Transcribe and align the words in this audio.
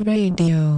Radio. 0.00 0.73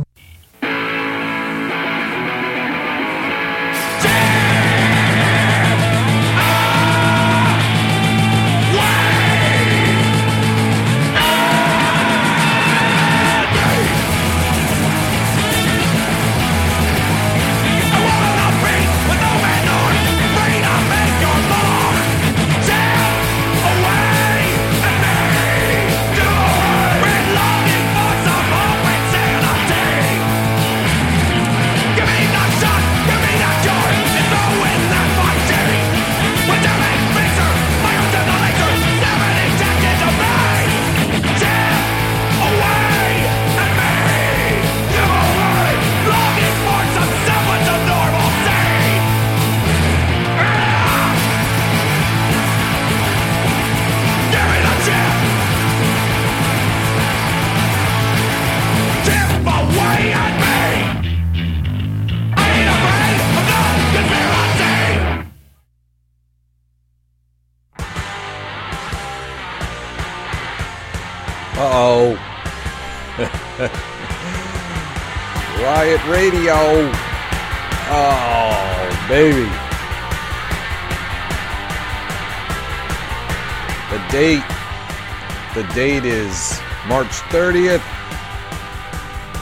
30th. 87.47 87.87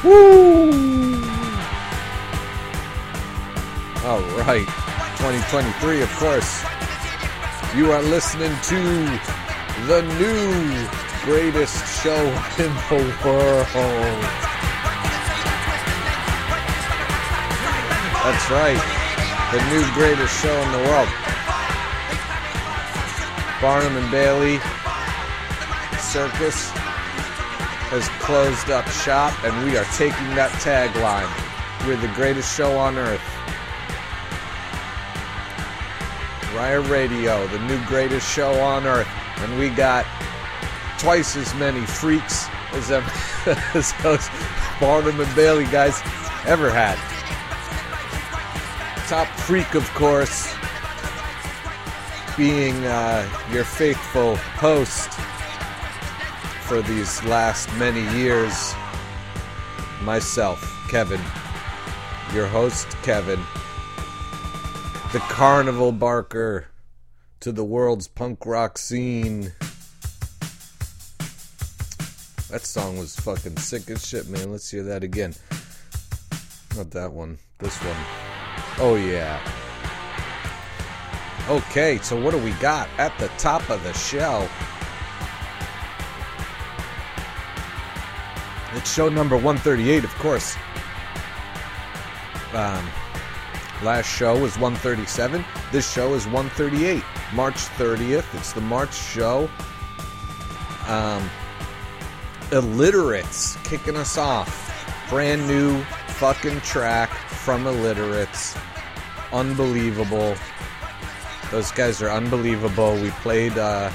Woo! 0.05 0.69
All 4.05 4.21
right. 4.45 4.69
2023, 5.17 6.03
of 6.03 6.11
course. 6.17 6.65
You 7.75 7.93
are 7.93 8.03
listening 8.03 8.53
to 8.65 8.81
the 9.89 10.03
new 10.21 10.87
greatest 11.25 12.03
show 12.03 12.23
in 12.59 12.75
the 12.91 13.17
world. 13.25 13.67
That's 18.21 18.51
right. 18.51 18.83
The 19.51 19.63
new 19.73 19.85
greatest 19.95 20.43
show 20.43 20.55
in 20.61 20.73
the 20.73 20.85
world. 20.91 21.09
Barnum 23.63 23.97
and 23.97 24.11
Bailey 24.11 24.59
Circus 25.99 26.74
has 27.95 28.09
closed 28.25 28.71
up 28.71 28.85
shop, 28.89 29.33
and 29.45 29.65
we 29.65 29.77
are 29.77 29.85
taking 29.95 30.35
that 30.35 30.51
tagline. 30.59 31.31
We're 31.87 31.97
the 31.97 32.13
greatest 32.15 32.57
show 32.57 32.77
on 32.77 32.99
earth. 32.99 33.23
Riot 36.57 36.89
Radio, 36.89 37.47
the 37.47 37.61
new 37.61 37.81
greatest 37.87 38.29
show 38.29 38.61
on 38.61 38.85
earth. 38.85 39.07
And 39.39 39.57
we 39.61 39.69
got 39.69 40.07
twice 40.99 41.37
as 41.37 41.55
many 41.55 41.87
freaks 41.87 42.49
as, 42.73 42.91
as 43.75 43.93
those 44.03 44.29
Barnum 44.81 45.21
and 45.21 45.37
Bailey 45.37 45.67
guys 45.67 46.01
ever 46.47 46.71
had. 46.71 46.99
Top 49.07 49.29
freak, 49.39 49.77
of 49.77 49.89
course, 49.95 50.53
being 52.37 52.75
uh, 52.87 53.29
your 53.53 53.63
faithful 53.63 54.35
host 54.35 55.14
for 56.75 56.83
these 56.83 57.23
last 57.23 57.73
many 57.77 58.03
years, 58.19 58.75
myself, 60.03 60.61
Kevin, 60.89 61.21
your 62.35 62.49
host, 62.49 62.89
Kevin, 63.05 63.39
the 65.13 65.21
carnival 65.29 65.93
barker 65.93 66.67
to 67.39 67.53
the 67.53 67.63
world's 67.63 68.09
punk 68.09 68.45
rock 68.45 68.77
scene. 68.77 69.53
That 72.51 72.63
song 72.63 72.99
was 72.99 73.15
fucking 73.21 73.57
sick 73.59 73.89
as 73.89 74.05
shit, 74.05 74.29
man. 74.29 74.51
Let's 74.51 74.69
hear 74.69 74.83
that 74.83 75.05
again. 75.05 75.33
Not 76.77 76.91
that 76.91 77.13
one. 77.13 77.39
This 77.61 77.77
one. 77.77 77.97
Oh, 78.79 78.97
yeah. 78.97 79.39
Okay, 81.49 82.01
so 82.03 82.21
what 82.21 82.33
do 82.33 82.39
we 82.39 82.51
got 82.55 82.89
at 82.99 83.17
the 83.21 83.29
top 83.39 83.71
of 83.71 83.81
the 83.85 83.93
show? 83.93 84.49
It's 88.85 88.93
show 88.93 89.09
number 89.09 89.35
138, 89.35 90.05
of 90.05 90.15
course. 90.17 90.57
Um, 92.53 92.87
last 93.83 94.05
show 94.05 94.39
was 94.39 94.59
137. 94.59 95.43
This 95.73 95.91
show 95.91 96.13
is 96.13 96.27
138. 96.27 97.03
March 97.33 97.55
30th. 97.55 98.27
It's 98.35 98.53
the 98.53 98.61
March 98.61 98.95
show. 98.95 99.49
Um, 100.87 101.31
Illiterates 102.53 103.57
kicking 103.65 103.97
us 103.97 104.19
off. 104.19 104.53
Brand 105.09 105.49
new 105.49 105.83
fucking 106.19 106.61
track 106.61 107.09
from 107.09 107.67
Illiterates. 107.67 108.55
Unbelievable. 109.33 110.37
Those 111.51 111.73
guys 111.73 112.03
are 112.03 112.11
unbelievable. 112.11 112.97
We 112.97 113.09
played 113.23 113.57
uh, 113.57 113.91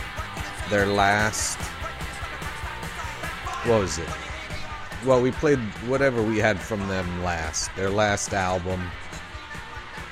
their 0.71 0.87
last. 0.87 1.59
What 3.67 3.81
was 3.81 3.99
it? 3.99 4.09
Well, 5.05 5.21
we 5.21 5.31
played 5.31 5.59
whatever 5.87 6.21
we 6.21 6.39
had 6.39 6.59
from 6.59 6.85
them 6.89 7.23
last. 7.23 7.73
Their 7.75 7.89
last 7.89 8.33
album. 8.33 8.91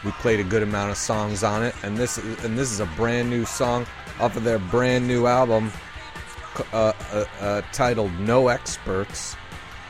We 0.06 0.12
played 0.12 0.40
a 0.40 0.44
good 0.44 0.64
amount 0.64 0.92
of 0.92 0.98
songs 0.98 1.44
on 1.44 1.64
it, 1.64 1.76
and 1.84 1.98
this 1.98 2.18
and 2.18 2.58
this 2.58 2.72
is 2.72 2.80
a 2.80 2.86
brand 2.86 3.30
new 3.30 3.44
song 3.44 3.86
off 4.20 4.38
of 4.38 4.44
their 4.44 4.60
brand 4.60 5.06
new 5.06 5.28
album 5.28 5.72
uh, 6.72 6.94
uh, 7.12 7.26
uh, 7.42 7.62
titled 7.74 8.18
No 8.20 8.48
Experts. 8.48 9.36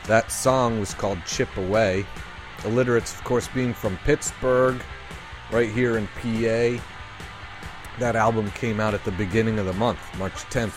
That 0.06 0.32
song 0.32 0.80
was 0.80 0.94
called 0.94 1.18
Chip 1.26 1.54
Away. 1.56 2.04
Illiterates, 2.64 3.14
of 3.14 3.22
course, 3.22 3.46
being 3.48 3.72
from 3.72 3.96
Pittsburgh, 3.98 4.82
right 5.52 5.70
here 5.70 5.96
in 5.96 6.08
PA. 6.08 6.82
That 7.98 8.16
album 8.16 8.50
came 8.52 8.80
out 8.80 8.94
at 8.94 9.04
the 9.04 9.12
beginning 9.12 9.58
of 9.58 9.66
the 9.66 9.72
month, 9.74 10.00
March 10.18 10.44
10th. 10.50 10.76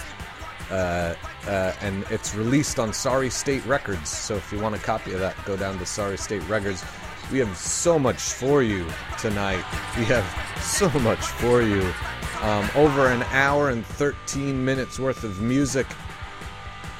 Uh, 0.71 1.15
uh, 1.47 1.73
and 1.81 2.05
it's 2.09 2.33
released 2.33 2.79
on 2.79 2.93
Sorry 2.93 3.29
State 3.29 3.65
Records. 3.65 4.09
So 4.09 4.35
if 4.35 4.51
you 4.53 4.59
want 4.59 4.73
a 4.73 4.79
copy 4.79 5.11
of 5.11 5.19
that, 5.19 5.35
go 5.45 5.57
down 5.57 5.77
to 5.79 5.85
Sorry 5.85 6.17
State 6.17 6.47
Records. 6.47 6.83
We 7.29 7.39
have 7.39 7.55
so 7.57 7.99
much 7.99 8.19
for 8.19 8.63
you 8.63 8.85
tonight. 9.19 9.63
We 9.97 10.05
have 10.05 10.25
so 10.61 10.89
much 10.99 11.19
for 11.19 11.61
you. 11.61 11.93
Um, 12.41 12.69
over 12.75 13.07
an 13.07 13.23
hour 13.31 13.69
and 13.69 13.85
13 13.85 14.63
minutes 14.63 14.97
worth 14.97 15.23
of 15.23 15.41
music. 15.41 15.85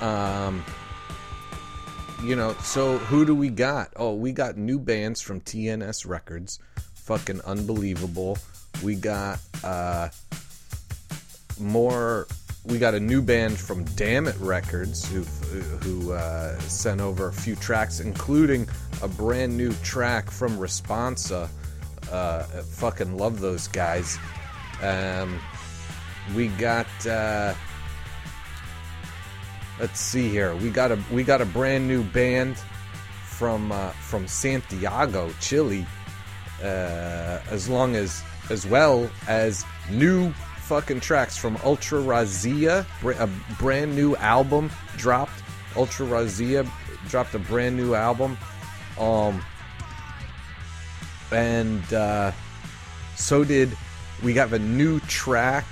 Um, 0.01 0.63
you 2.23 2.35
know, 2.35 2.53
so 2.61 2.97
who 2.97 3.25
do 3.25 3.33
we 3.33 3.49
got? 3.49 3.91
Oh, 3.95 4.13
we 4.13 4.31
got 4.31 4.57
new 4.57 4.79
bands 4.79 5.21
from 5.21 5.41
TNS 5.41 6.07
Records. 6.07 6.59
Fucking 6.93 7.41
unbelievable. 7.41 8.37
We 8.83 8.95
got 8.95 9.39
uh, 9.63 10.09
more. 11.59 12.27
We 12.63 12.77
got 12.77 12.93
a 12.93 12.99
new 12.99 13.23
band 13.23 13.57
from 13.57 13.85
Dammit 13.95 14.35
Records 14.39 15.07
who 15.07 15.21
who 15.21 16.13
uh, 16.13 16.59
sent 16.59 17.01
over 17.01 17.27
a 17.27 17.33
few 17.33 17.55
tracks, 17.55 17.99
including 17.99 18.69
a 19.01 19.07
brand 19.07 19.57
new 19.57 19.73
track 19.83 20.29
from 20.29 20.57
Responsa. 20.59 21.49
Uh, 22.11 22.43
fucking 22.43 23.17
love 23.17 23.39
those 23.39 23.67
guys. 23.67 24.19
Um, 24.83 25.39
we 26.35 26.49
got. 26.49 26.87
Uh, 27.05 27.55
let's 29.79 29.99
see 29.99 30.29
here. 30.29 30.55
We 30.55 30.69
got 30.69 30.91
a 30.91 30.99
we 31.11 31.23
got 31.23 31.41
a 31.41 31.45
brand 31.45 31.87
new 31.87 32.03
band 32.03 32.57
from 33.25 33.71
uh, 33.71 33.89
from 33.89 34.27
Santiago, 34.27 35.33
Chile. 35.39 35.87
Uh, 36.61 37.39
as 37.49 37.67
long 37.67 37.95
as 37.95 38.21
as 38.51 38.67
well 38.67 39.09
as 39.27 39.65
new 39.89 40.31
fucking 40.71 41.01
tracks 41.01 41.35
from 41.35 41.57
Ultra 41.65 41.99
Razzia, 41.99 42.85
a 43.19 43.29
brand 43.59 43.93
new 43.93 44.15
album 44.15 44.71
dropped. 44.95 45.43
Ultra 45.75 46.05
Razzia 46.05 46.65
dropped 47.09 47.35
a 47.35 47.39
brand 47.39 47.75
new 47.75 47.93
album. 47.93 48.37
Um, 48.97 49.43
and 51.29 51.93
uh, 51.93 52.31
so 53.17 53.43
did 53.43 53.77
we 54.23 54.31
got 54.31 54.53
a 54.53 54.59
new 54.59 55.01
track 55.01 55.65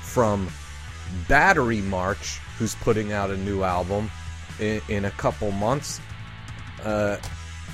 from 0.00 0.48
Battery 1.28 1.82
March, 1.82 2.38
who's 2.56 2.76
putting 2.76 3.12
out 3.12 3.30
a 3.30 3.36
new 3.36 3.62
album 3.62 4.10
in, 4.58 4.80
in 4.88 5.04
a 5.04 5.10
couple 5.10 5.50
months, 5.50 6.00
uh, 6.82 7.18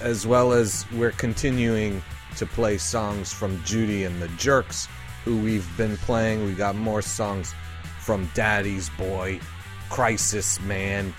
as 0.00 0.26
well 0.26 0.52
as 0.52 0.84
we're 0.90 1.12
continuing 1.12 2.02
to 2.38 2.44
play 2.44 2.76
songs 2.76 3.32
from 3.32 3.62
Judy 3.62 4.02
and 4.02 4.20
the 4.20 4.26
Jerks, 4.30 4.88
who 5.24 5.38
we've 5.38 5.68
been 5.76 5.96
playing. 5.98 6.44
We 6.44 6.52
got 6.52 6.74
more 6.74 7.02
songs 7.02 7.54
from 8.00 8.28
Daddy's 8.34 8.90
Boy, 8.90 9.40
Crisis 9.90 10.60
Man, 10.60 11.14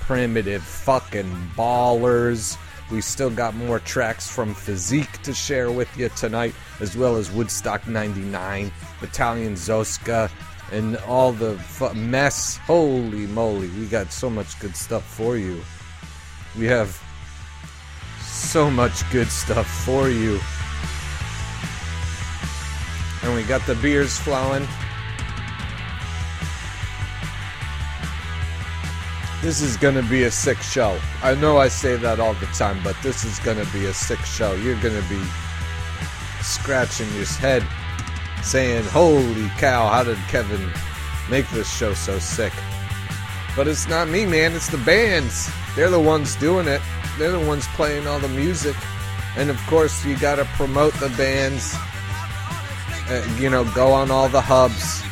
Primitive 0.00 0.62
Fucking 0.62 1.50
Ballers. 1.56 2.56
We 2.90 3.00
still 3.00 3.30
got 3.30 3.54
more 3.54 3.80
tracks 3.80 4.30
from 4.30 4.54
Physique 4.54 5.20
to 5.22 5.34
share 5.34 5.70
with 5.70 5.94
you 5.98 6.08
tonight, 6.10 6.54
as 6.80 6.96
well 6.96 7.16
as 7.16 7.30
Woodstock 7.30 7.86
99, 7.86 8.72
Battalion 9.00 9.54
Zoska, 9.54 10.30
and 10.72 10.96
all 10.98 11.32
the 11.32 11.58
mess. 11.94 12.56
Holy 12.58 13.26
moly, 13.26 13.68
we 13.70 13.86
got 13.86 14.12
so 14.12 14.30
much 14.30 14.58
good 14.60 14.76
stuff 14.76 15.04
for 15.04 15.36
you. 15.36 15.60
We 16.58 16.66
have 16.66 16.98
so 18.22 18.70
much 18.70 19.10
good 19.10 19.28
stuff 19.28 19.66
for 19.84 20.08
you. 20.08 20.40
And 23.28 23.36
we 23.36 23.42
got 23.42 23.60
the 23.66 23.74
beers 23.74 24.16
flowing. 24.16 24.66
This 29.42 29.60
is 29.60 29.76
gonna 29.76 30.02
be 30.02 30.22
a 30.22 30.30
sick 30.30 30.56
show. 30.62 30.98
I 31.22 31.34
know 31.34 31.58
I 31.58 31.68
say 31.68 31.96
that 31.96 32.20
all 32.20 32.32
the 32.32 32.46
time, 32.46 32.80
but 32.82 32.96
this 33.02 33.26
is 33.26 33.38
gonna 33.40 33.66
be 33.66 33.84
a 33.84 33.92
sick 33.92 34.20
show. 34.20 34.54
You're 34.54 34.80
gonna 34.80 35.04
be 35.10 35.22
scratching 36.40 37.06
your 37.16 37.26
head 37.26 37.62
saying, 38.42 38.84
Holy 38.84 39.48
cow, 39.58 39.88
how 39.88 40.04
did 40.04 40.16
Kevin 40.28 40.66
make 41.28 41.46
this 41.50 41.70
show 41.70 41.92
so 41.92 42.18
sick? 42.18 42.54
But 43.54 43.68
it's 43.68 43.86
not 43.86 44.08
me, 44.08 44.24
man, 44.24 44.54
it's 44.54 44.68
the 44.68 44.78
bands. 44.78 45.50
They're 45.76 45.90
the 45.90 46.00
ones 46.00 46.34
doing 46.36 46.66
it, 46.66 46.80
they're 47.18 47.32
the 47.32 47.46
ones 47.46 47.66
playing 47.74 48.06
all 48.06 48.20
the 48.20 48.28
music. 48.28 48.74
And 49.36 49.50
of 49.50 49.58
course, 49.66 50.02
you 50.06 50.16
gotta 50.16 50.46
promote 50.56 50.94
the 50.94 51.10
bands. 51.10 51.76
Uh, 53.10 53.26
you 53.38 53.48
know, 53.48 53.64
go 53.72 53.90
on 53.92 54.10
all 54.10 54.28
the 54.28 54.40
hubs 54.40 55.02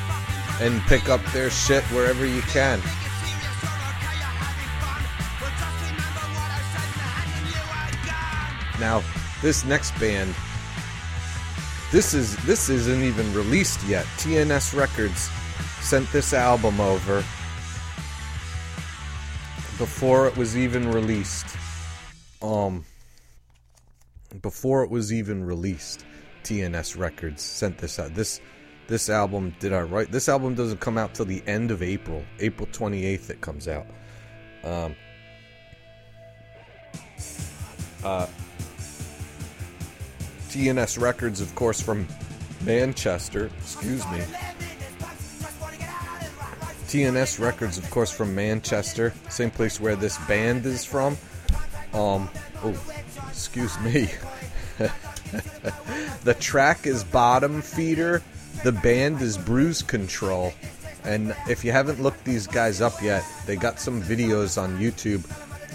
and 0.60 0.80
pick 0.82 1.08
up 1.08 1.24
their 1.32 1.48
shit 1.50 1.82
wherever 1.84 2.26
you 2.26 2.42
can. 2.42 2.80
Now, 8.78 9.02
this 9.40 9.64
next 9.64 9.98
band, 9.98 10.34
this 11.90 12.12
is 12.12 12.36
this 12.44 12.68
isn't 12.68 13.02
even 13.02 13.32
released 13.32 13.82
yet. 13.86 14.04
TNS 14.18 14.76
Records 14.76 15.30
sent 15.80 16.10
this 16.12 16.34
album 16.34 16.80
over 16.80 17.24
before 19.78 20.26
it 20.26 20.36
was 20.36 20.56
even 20.56 20.90
released. 20.92 21.46
Um 22.42 22.84
before 24.42 24.82
it 24.82 24.90
was 24.90 25.12
even 25.12 25.44
released, 25.44 26.04
TNS 26.46 26.96
Records 26.96 27.42
sent 27.42 27.76
this 27.78 27.98
out. 27.98 28.14
This 28.14 28.40
this 28.86 29.10
album 29.10 29.52
did 29.58 29.72
I 29.72 29.80
write? 29.80 30.12
This 30.12 30.28
album 30.28 30.54
doesn't 30.54 30.78
come 30.78 30.96
out 30.96 31.12
till 31.12 31.24
the 31.24 31.42
end 31.48 31.72
of 31.72 31.82
April. 31.82 32.24
April 32.38 32.68
28th 32.68 33.30
it 33.30 33.40
comes 33.40 33.66
out. 33.66 33.86
Um 34.62 34.94
uh 38.04 38.26
TNS 40.50 41.00
Records, 41.00 41.40
of 41.40 41.52
course, 41.56 41.80
from 41.80 42.06
Manchester. 42.64 43.50
Excuse 43.58 44.06
me. 44.12 44.20
TNS 46.86 47.40
Records, 47.40 47.76
of 47.76 47.90
course, 47.90 48.12
from 48.12 48.34
Manchester, 48.34 49.12
same 49.28 49.50
place 49.50 49.80
where 49.80 49.96
this 49.96 50.16
band 50.26 50.64
is 50.64 50.84
from. 50.84 51.18
Um, 51.92 52.30
oh, 52.62 52.74
excuse 53.28 53.78
me. 53.80 54.08
the 56.24 56.34
track 56.34 56.86
is 56.86 57.04
Bottom 57.04 57.62
Feeder. 57.62 58.22
The 58.64 58.72
band 58.72 59.20
is 59.20 59.36
Bruise 59.36 59.82
Control. 59.82 60.52
And 61.04 61.36
if 61.48 61.64
you 61.64 61.72
haven't 61.72 62.02
looked 62.02 62.24
these 62.24 62.46
guys 62.46 62.80
up 62.80 63.00
yet, 63.02 63.24
they 63.46 63.56
got 63.56 63.78
some 63.78 64.02
videos 64.02 64.60
on 64.60 64.78
YouTube, 64.78 65.24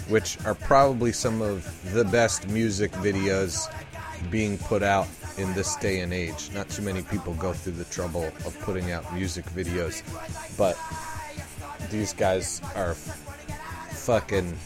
which 0.08 0.38
are 0.44 0.54
probably 0.54 1.12
some 1.12 1.40
of 1.40 1.66
the 1.92 2.04
best 2.04 2.48
music 2.48 2.92
videos 2.92 3.72
being 4.30 4.58
put 4.58 4.82
out 4.82 5.06
in 5.38 5.52
this 5.54 5.76
day 5.76 6.00
and 6.00 6.12
age. 6.12 6.50
Not 6.54 6.68
too 6.68 6.82
many 6.82 7.02
people 7.02 7.34
go 7.34 7.52
through 7.52 7.74
the 7.74 7.84
trouble 7.84 8.24
of 8.24 8.58
putting 8.60 8.92
out 8.92 9.12
music 9.14 9.44
videos, 9.46 10.02
but 10.56 10.78
these 11.90 12.12
guys 12.12 12.60
are 12.74 12.94
fucking 12.94 14.56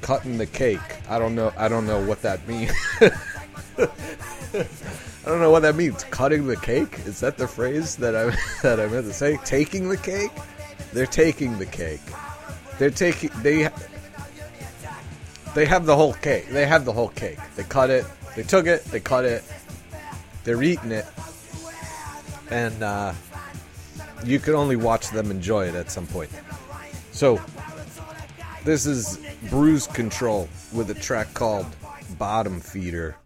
cutting 0.00 0.38
the 0.38 0.46
cake. 0.46 0.80
I 1.08 1.18
don't 1.18 1.34
know. 1.34 1.52
I 1.56 1.68
don't 1.68 1.86
know 1.86 2.04
what 2.04 2.22
that 2.22 2.46
means. 2.48 2.72
I 3.00 3.10
don't 5.26 5.40
know 5.40 5.50
what 5.50 5.60
that 5.60 5.76
means. 5.76 6.04
Cutting 6.04 6.46
the 6.46 6.56
cake? 6.56 7.00
Is 7.06 7.20
that 7.20 7.38
the 7.38 7.46
phrase 7.46 7.96
that 7.96 8.16
I 8.16 8.36
that 8.62 8.80
I 8.80 8.86
meant 8.86 9.06
to 9.06 9.12
say? 9.12 9.38
Taking 9.44 9.88
the 9.88 9.96
cake? 9.96 10.32
They're 10.92 11.06
taking 11.06 11.58
the 11.58 11.66
cake. 11.66 12.00
They're 12.78 12.90
taking 12.90 13.30
they 13.42 13.68
they 15.54 15.66
have 15.66 15.86
the 15.86 15.96
whole 15.96 16.14
cake. 16.14 16.48
They 16.48 16.66
have 16.66 16.84
the 16.84 16.92
whole 16.92 17.08
cake. 17.08 17.38
They 17.56 17.64
cut 17.64 17.90
it. 17.90 18.04
They 18.36 18.42
took 18.42 18.66
it. 18.66 18.84
They 18.86 19.00
cut 19.00 19.24
it. 19.24 19.42
They're 20.44 20.62
eating 20.62 20.90
it, 20.90 21.06
and 22.50 22.82
uh, 22.82 23.12
you 24.24 24.38
can 24.38 24.54
only 24.54 24.76
watch 24.76 25.10
them 25.10 25.30
enjoy 25.30 25.68
it 25.68 25.74
at 25.74 25.90
some 25.90 26.06
point. 26.06 26.30
So 27.12 27.40
this 28.64 28.86
is 28.86 29.18
Bruise 29.48 29.86
Control 29.86 30.48
with 30.72 30.90
a 30.90 30.94
track 30.94 31.32
called 31.34 31.66
Bottom 32.18 32.60
Feeder. 32.60 33.16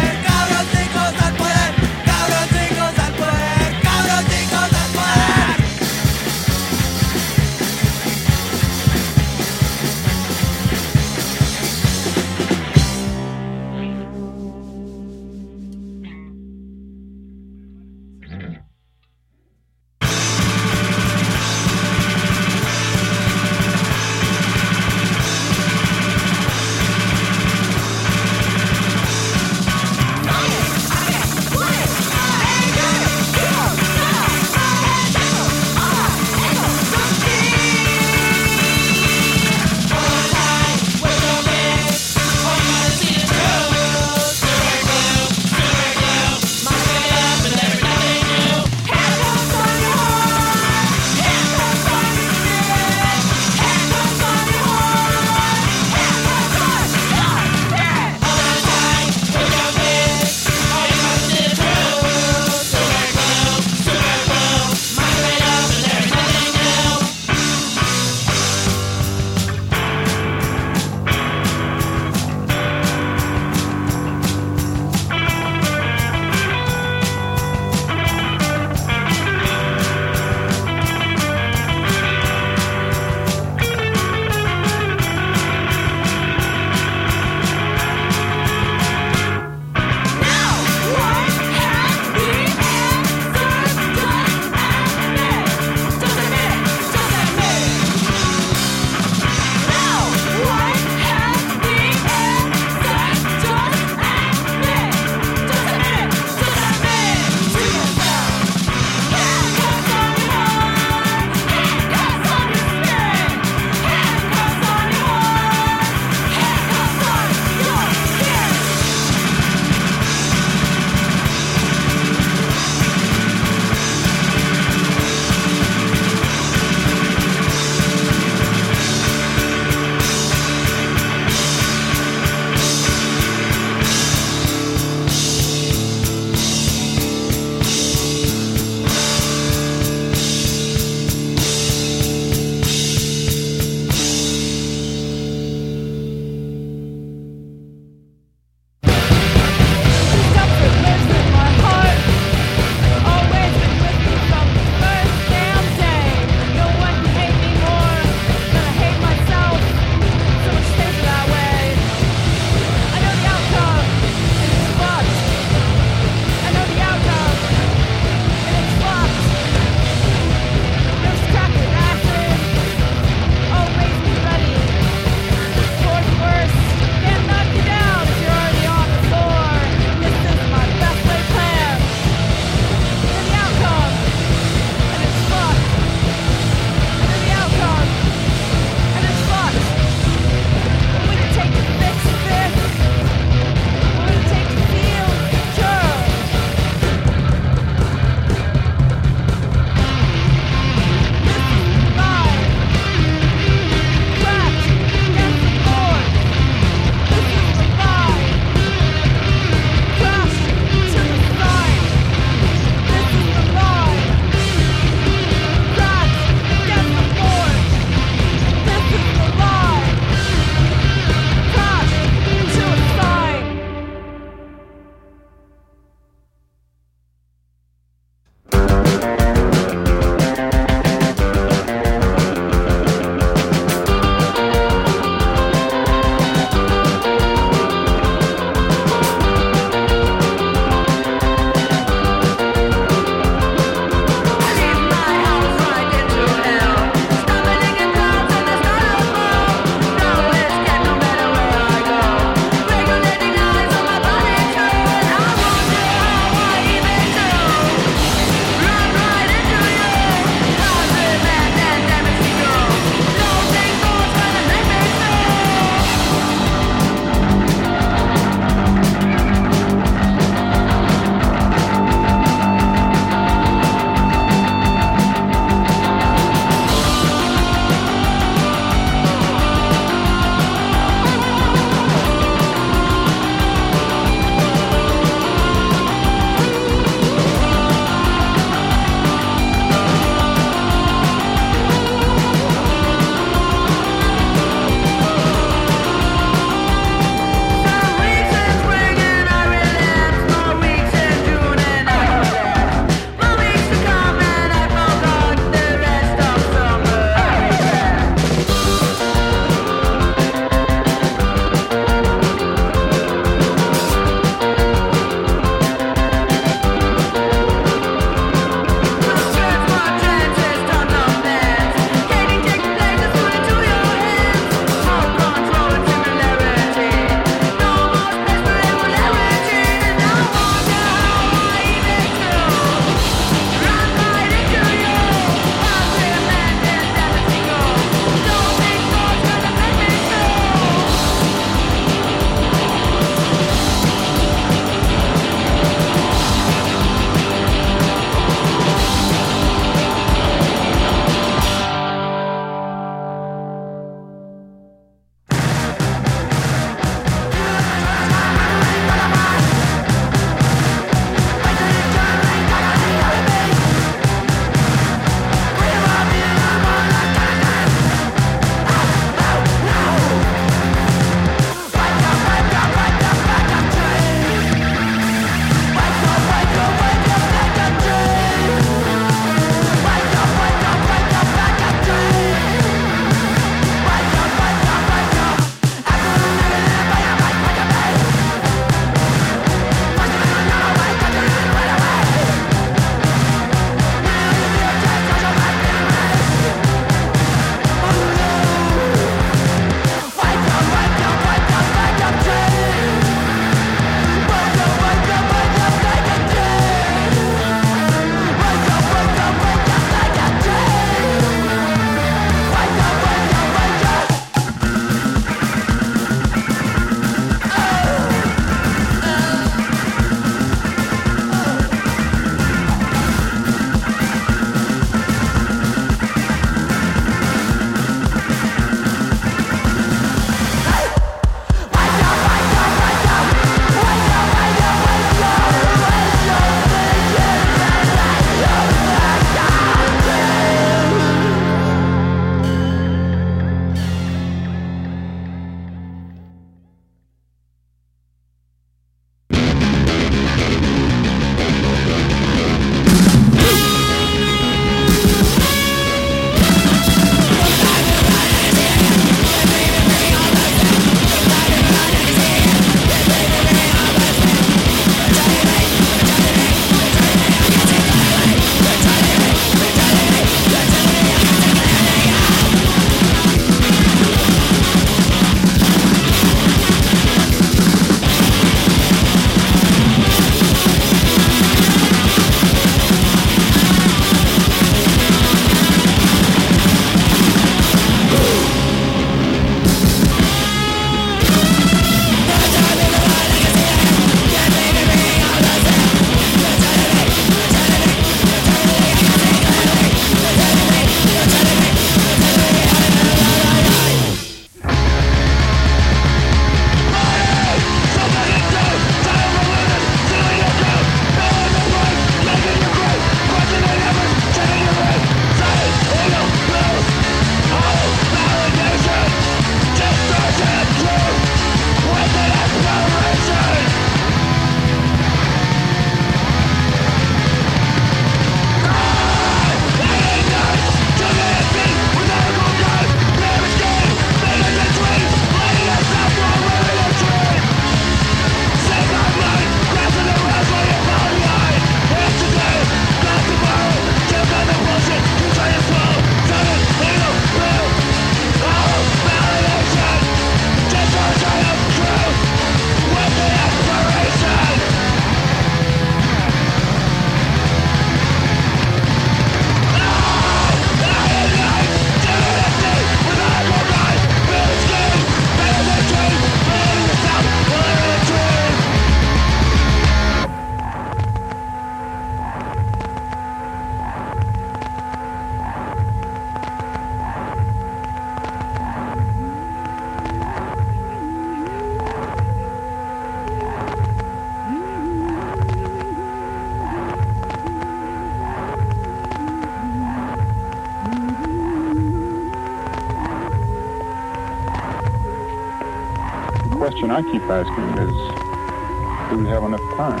Question 596.84 596.90
I 596.90 597.12
keep 597.12 597.22
asking 597.30 597.64
is, 597.78 599.10
do 599.10 599.18
we 599.18 599.28
have 599.28 599.44
enough 599.44 599.76
time? 599.76 600.00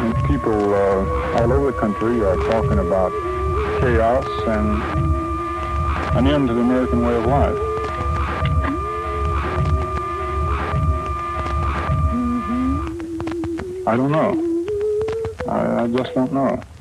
And 0.00 0.26
people 0.26 0.74
uh, 0.74 1.40
all 1.40 1.52
over 1.52 1.72
the 1.72 1.78
country 1.78 2.20
are 2.20 2.36
talking 2.36 2.78
about 2.78 3.12
chaos 3.80 4.26
and 4.46 4.82
an 6.16 6.26
end 6.26 6.48
to 6.48 6.54
the 6.54 6.60
American 6.60 7.04
way 7.04 7.14
of 7.14 7.24
life. 7.24 7.58
I 13.86 13.96
don't 13.96 14.12
know. 14.12 14.32
I, 15.48 15.84
I 15.84 15.86
just 15.88 16.14
don't 16.14 16.32
know. 16.32 16.73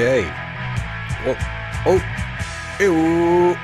Okay. 0.00 0.24
Oh, 1.26 1.36
oh, 1.84 2.00
ew. 2.80 3.54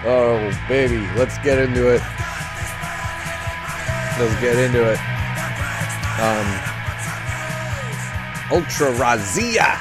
oh, 0.10 0.64
baby, 0.66 1.06
let's 1.18 1.36
get 1.40 1.58
into 1.58 1.92
it. 1.92 2.00
Let's 4.18 4.40
get 4.40 4.56
into 4.56 4.90
it. 4.90 4.98
Um, 6.22 6.48
Ultra 8.50 8.92
Razzia. 8.92 9.76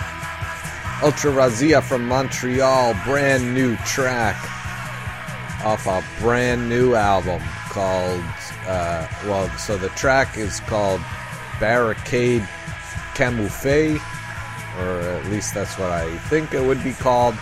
Ultra 1.01 1.31
Razzia 1.31 1.81
from 1.81 2.05
Montreal, 2.09 2.95
brand 3.05 3.53
new 3.53 3.77
track 3.85 4.35
off 5.63 5.87
a 5.87 6.03
brand 6.19 6.67
new 6.67 6.95
album 6.95 7.41
called, 7.69 8.25
uh, 8.67 9.07
well, 9.23 9.47
so 9.57 9.77
the 9.77 9.87
track 9.89 10.37
is 10.37 10.59
called 10.59 10.99
Barricade 11.61 12.45
Camouflage, 13.15 14.01
or 14.79 15.01
at 15.01 15.25
least 15.27 15.53
that's 15.53 15.77
what 15.77 15.91
I 15.91 16.17
think 16.29 16.53
it 16.53 16.61
would 16.61 16.83
be 16.83 16.93
called. 16.93 17.35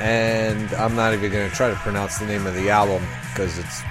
And 0.00 0.72
I'm 0.74 0.94
not 0.94 1.14
even 1.14 1.32
going 1.32 1.48
to 1.48 1.56
try 1.56 1.70
to 1.70 1.76
pronounce 1.76 2.18
the 2.18 2.26
name 2.26 2.46
of 2.46 2.54
the 2.54 2.70
album 2.70 3.02
because 3.32 3.58
it's 3.58 3.82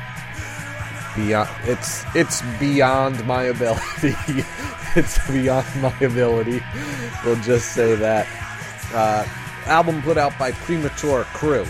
beyond 1.16 1.50
it's 1.64 2.04
it's 2.16 2.42
beyond 2.60 3.26
my 3.26 3.44
ability. 3.44 4.16
it's 4.96 5.28
beyond 5.28 5.66
my 5.82 5.96
ability. 6.02 6.62
We'll 7.24 7.42
just 7.42 7.74
say 7.74 7.96
that. 7.96 8.28
Uh, 8.94 9.26
album 9.66 10.02
put 10.02 10.18
out 10.18 10.38
by 10.38 10.52
Premature 10.52 11.24
Crew. 11.26 11.66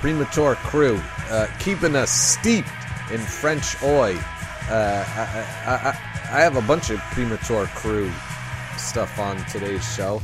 Premature 0.00 0.54
Crew, 0.56 1.00
uh, 1.30 1.46
keeping 1.58 1.96
us 1.96 2.10
steeped 2.10 2.68
in 3.10 3.18
French 3.18 3.82
oi. 3.82 4.16
Uh, 4.68 5.04
I, 5.06 5.22
I, 5.66 5.88
I, 6.36 6.40
have 6.40 6.56
a 6.56 6.62
bunch 6.62 6.90
of 6.90 6.98
Premature 7.12 7.66
Crew 7.68 8.10
stuff 8.76 9.18
on 9.18 9.42
today's 9.46 9.82
show. 9.94 10.20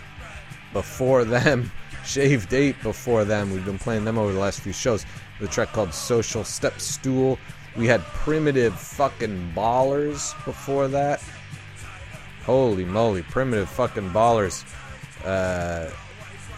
before 0.74 1.24
them, 1.26 1.72
Shaved 2.06 2.54
Ape 2.54 2.82
before 2.82 3.24
them. 3.26 3.52
We've 3.52 3.66
been 3.66 3.80
playing 3.80 4.06
them 4.06 4.18
over 4.18 4.34
the 4.34 4.40
last 4.40 4.62
few 4.62 4.74
shows. 4.74 5.06
The 5.40 5.48
track 5.48 5.74
called 5.74 5.94
Social 5.94 6.44
Step 6.44 6.80
Stool. 6.80 7.38
We 7.76 7.88
had 7.88 8.02
Primitive 8.02 8.80
fucking 8.80 9.52
Ballers 9.54 10.34
before 10.46 10.88
that. 10.90 11.22
Holy 12.46 12.86
moly, 12.86 13.24
Primitive 13.24 13.70
fucking 13.70 14.12
Ballers. 14.12 14.64
Uh, 15.24 15.90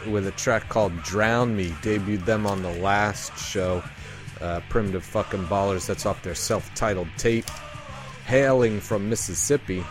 with 0.08 0.28
a 0.28 0.32
track 0.32 0.70
called 0.70 1.02
Drown 1.04 1.56
Me. 1.56 1.70
Debuted 1.82 2.26
them 2.26 2.46
on 2.46 2.62
the 2.62 2.74
last 2.80 3.38
show. 3.38 3.84
Uh, 4.40 4.62
Primitive 4.70 5.04
fucking 5.04 5.46
Ballers. 5.46 5.88
That's 5.88 6.06
off 6.06 6.22
their 6.24 6.36
self 6.36 6.74
titled 6.76 7.10
tape. 7.18 7.50
Hailing 8.26 8.80
from 8.80 9.10
Mississippi 9.10 9.84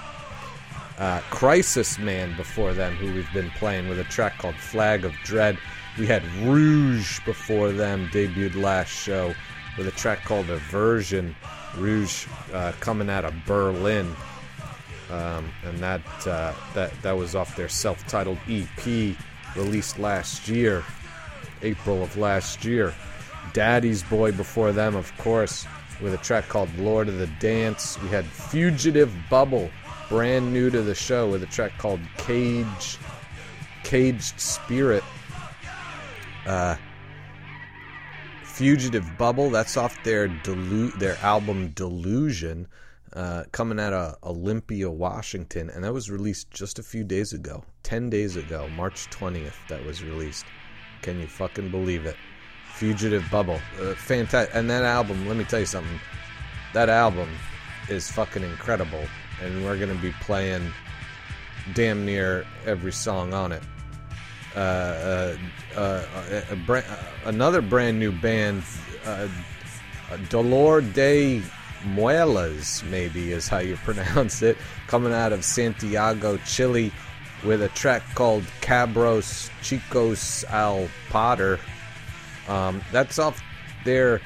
uh, 0.98 1.20
Crisis 1.30 1.98
Man 1.98 2.36
before 2.36 2.72
them, 2.72 2.94
who 2.96 3.12
we've 3.12 3.32
been 3.32 3.50
playing 3.50 3.88
with 3.88 3.98
a 3.98 4.04
track 4.04 4.38
called 4.38 4.56
Flag 4.56 5.04
of 5.04 5.12
Dread. 5.24 5.58
We 5.98 6.06
had 6.06 6.24
Rouge 6.42 7.20
before 7.24 7.72
them, 7.72 8.08
debuted 8.08 8.54
last 8.54 8.90
show 8.90 9.34
with 9.76 9.86
a 9.86 9.92
track 9.92 10.24
called 10.24 10.48
Aversion. 10.50 11.34
Rouge 11.76 12.26
uh, 12.52 12.72
coming 12.80 13.10
out 13.10 13.24
of 13.24 13.34
Berlin, 13.46 14.14
um, 15.10 15.50
and 15.64 15.78
that 15.78 16.26
uh, 16.26 16.52
that 16.74 16.92
that 17.02 17.16
was 17.16 17.34
off 17.34 17.56
their 17.56 17.68
self-titled 17.68 18.38
EP 18.48 19.16
released 19.54 19.98
last 19.98 20.48
year, 20.48 20.84
April 21.62 22.02
of 22.02 22.16
last 22.16 22.64
year. 22.64 22.94
Daddy's 23.52 24.02
Boy 24.02 24.32
before 24.32 24.72
them, 24.72 24.96
of 24.96 25.16
course, 25.18 25.66
with 26.00 26.12
a 26.14 26.18
track 26.18 26.48
called 26.48 26.68
Lord 26.78 27.08
of 27.08 27.18
the 27.18 27.28
Dance. 27.38 28.00
We 28.02 28.08
had 28.08 28.26
Fugitive 28.26 29.12
Bubble 29.30 29.70
brand 30.08 30.52
new 30.52 30.70
to 30.70 30.82
the 30.82 30.94
show 30.94 31.28
with 31.30 31.42
a 31.42 31.46
track 31.46 31.76
called 31.78 32.00
Cage 32.18 32.98
Caged 33.82 34.38
Spirit. 34.40 35.04
Uh, 36.46 36.76
Fugitive 38.44 39.06
Bubble, 39.18 39.50
that's 39.50 39.76
off 39.76 40.02
their 40.02 40.28
delu- 40.28 40.98
their 40.98 41.16
album 41.18 41.68
Delusion, 41.74 42.66
uh, 43.16 43.44
coming 43.50 43.80
out 43.80 43.92
of 43.92 44.14
Olympia, 44.22 44.88
Washington, 44.88 45.70
and 45.70 45.82
that 45.82 45.92
was 45.92 46.10
released 46.10 46.50
just 46.50 46.78
a 46.78 46.82
few 46.82 47.02
days 47.02 47.32
ago, 47.32 47.64
ten 47.82 48.08
days 48.10 48.36
ago, 48.36 48.68
March 48.76 49.06
twentieth. 49.06 49.58
That 49.68 49.84
was 49.84 50.04
released. 50.04 50.44
Can 51.02 51.18
you 51.18 51.26
fucking 51.26 51.70
believe 51.70 52.06
it? 52.06 52.16
Fugitive 52.74 53.24
Bubble, 53.30 53.60
uh, 53.80 53.94
fantastic, 53.94 54.54
and 54.54 54.70
that 54.70 54.84
album. 54.84 55.26
Let 55.26 55.36
me 55.36 55.44
tell 55.44 55.60
you 55.60 55.66
something. 55.66 55.98
That 56.74 56.88
album 56.88 57.28
is 57.88 58.10
fucking 58.10 58.42
incredible 58.42 59.02
and 59.42 59.64
we're 59.64 59.76
going 59.76 59.94
to 59.94 60.02
be 60.02 60.12
playing 60.20 60.72
damn 61.74 62.04
near 62.04 62.46
every 62.64 62.92
song 62.92 63.34
on 63.34 63.52
it. 63.52 63.62
Uh, 64.54 64.58
uh, 64.58 65.36
uh, 65.76 66.06
a, 66.30 66.72
a, 66.72 66.84
another 67.26 67.60
brand 67.60 67.98
new 67.98 68.10
band, 68.10 68.62
uh, 69.04 69.28
Dolor 70.30 70.80
de 70.80 71.42
Muelas, 71.84 72.82
maybe 72.88 73.32
is 73.32 73.48
how 73.48 73.58
you 73.58 73.76
pronounce 73.84 74.42
it, 74.42 74.56
coming 74.86 75.12
out 75.12 75.32
of 75.32 75.44
Santiago, 75.44 76.36
Chile, 76.38 76.92
with 77.44 77.62
a 77.62 77.68
track 77.70 78.02
called 78.14 78.44
Cabros 78.60 79.50
Chicos 79.62 80.44
al 80.50 80.88
Poder. 81.10 81.60
Um, 82.48 82.80
that's 82.92 83.18
off 83.18 83.42
their 83.84 84.20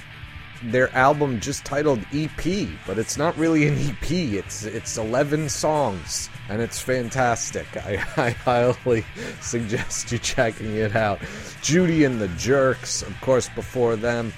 their 0.65 0.95
album 0.95 1.41
just 1.41 1.65
titled 1.65 2.01
EP, 2.13 2.69
but 2.87 2.99
it's 2.99 3.17
not 3.17 3.37
really 3.39 3.67
an 3.67 3.79
EP. 3.79 4.11
It's 4.11 4.65
it's 4.65 4.99
11 4.99 5.49
songs 5.49 6.29
and 6.51 6.61
it's 6.61 6.81
fantastic. 6.81 7.67
I, 7.77 8.05
I 8.17 8.31
highly 8.31 9.05
suggest 9.41 10.13
you 10.13 10.19
checking 10.19 10.77
it 10.77 10.95
out. 10.95 11.21
Judy 11.63 12.05
and 12.05 12.21
the 12.21 12.29
Jerks, 12.29 13.03
of 13.03 13.19
course, 13.21 13.49
before 13.49 13.97
them, 13.97 14.33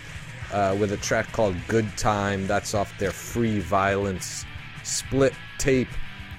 uh, 0.52 0.76
with 0.78 0.92
a 0.92 0.96
track 0.98 1.30
called 1.32 1.56
Good 1.68 1.96
Time. 1.96 2.46
That's 2.46 2.74
off 2.74 2.96
their 2.98 3.10
Free 3.10 3.58
Violence 3.60 4.44
split 4.82 5.34
tape 5.58 5.88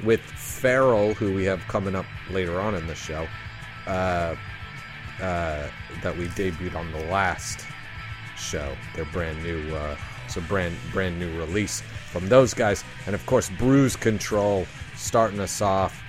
with 0.04 0.22
Feral, 0.22 1.14
who 1.14 1.34
we 1.34 1.46
have 1.46 1.62
coming 1.68 1.96
up 1.96 2.06
later 2.30 2.60
on 2.60 2.76
in 2.76 2.86
the 2.88 2.96
show, 2.96 3.28
uh, 3.88 4.36
uh, 5.22 5.68
that 6.02 6.18
we 6.18 6.28
debuted 6.30 6.76
on 6.76 6.92
the 6.92 7.06
last 7.06 7.66
show, 8.38 8.76
their 8.96 9.06
brand 9.06 9.42
new 9.44 9.74
uh, 9.76 9.96
It's 10.26 10.38
a 10.38 10.42
brand 10.42 10.76
brand 10.92 11.20
new 11.20 11.38
release 11.38 11.82
from 12.12 12.28
those 12.28 12.54
guys, 12.54 12.84
and 13.06 13.16
of 13.16 13.26
course, 13.26 13.50
Bruise 13.50 13.96
Control 13.96 14.66
starting 14.96 15.40
us 15.40 15.62
off 15.62 16.02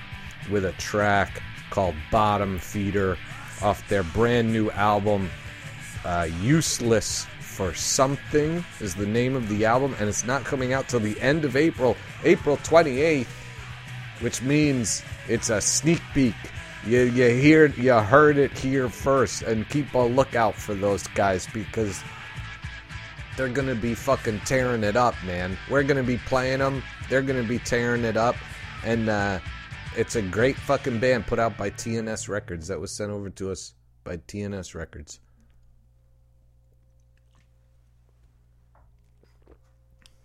with 0.51 0.65
a 0.65 0.73
track 0.73 1.43
called 1.71 1.95
Bottom 2.11 2.59
Feeder 2.59 3.17
off 3.63 3.87
their 3.89 4.03
brand 4.03 4.53
new 4.53 4.71
album, 4.71 5.31
uh, 6.05 6.29
Useless 6.41 7.27
for 7.55 7.73
Something 7.73 8.65
is 8.81 8.97
the 8.97 9.07
name 9.07 9.37
of 9.37 9.49
the 9.49 9.65
album, 9.65 9.95
and 10.01 10.09
it's 10.09 10.25
not 10.25 10.45
coming 10.45 10.73
out 10.73 10.89
till 10.89 10.99
the 10.99 11.19
end 11.21 11.45
of 11.45 11.57
April, 11.57 11.97
April 12.25 12.57
28th, 12.59 13.29
which 14.21 14.43
means 14.43 15.05
it's 15.29 15.51
a 15.51 15.61
sneak 15.61 16.03
peek. 16.13 16.35
You, 16.85 17.03
you 17.03 17.29
hear 17.29 17.67
you 17.67 17.93
heard 17.93 18.39
it 18.39 18.59
here 18.59 18.89
first, 18.89 19.43
and 19.43 19.69
keep 19.69 19.95
a 19.95 19.99
lookout 19.99 20.57
for 20.57 20.75
those 20.75 21.07
guys 21.09 21.47
because 21.55 22.03
they're 23.37 23.49
gonna 23.49 23.77
be 23.77 23.95
fucking 23.95 24.41
tearing 24.41 24.83
it 24.83 24.97
up, 24.97 25.15
man. 25.25 25.57
We're 25.71 25.85
gonna 25.85 26.03
be 26.03 26.19
playing 26.19 26.59
them. 26.59 26.83
They're 27.09 27.23
gonna 27.23 27.45
be 27.45 27.61
tearing 27.61 28.05
it 28.05 28.17
up, 28.17 28.35
and 28.85 29.09
uh, 29.09 29.39
it's 29.97 30.17
a 30.17 30.23
great 30.23 30.57
fucking 30.57 30.99
band 30.99 31.29
put 31.29 31.39
out 31.39 31.57
by 31.57 31.71
TNS 31.71 32.29
Records 32.29 32.67
that 32.67 32.81
was 32.81 32.91
sent 32.91 33.13
over 33.13 33.31
to 33.31 33.53
us 33.53 33.75
by 34.03 34.17
TNS 34.17 34.75
Records. 34.75 35.21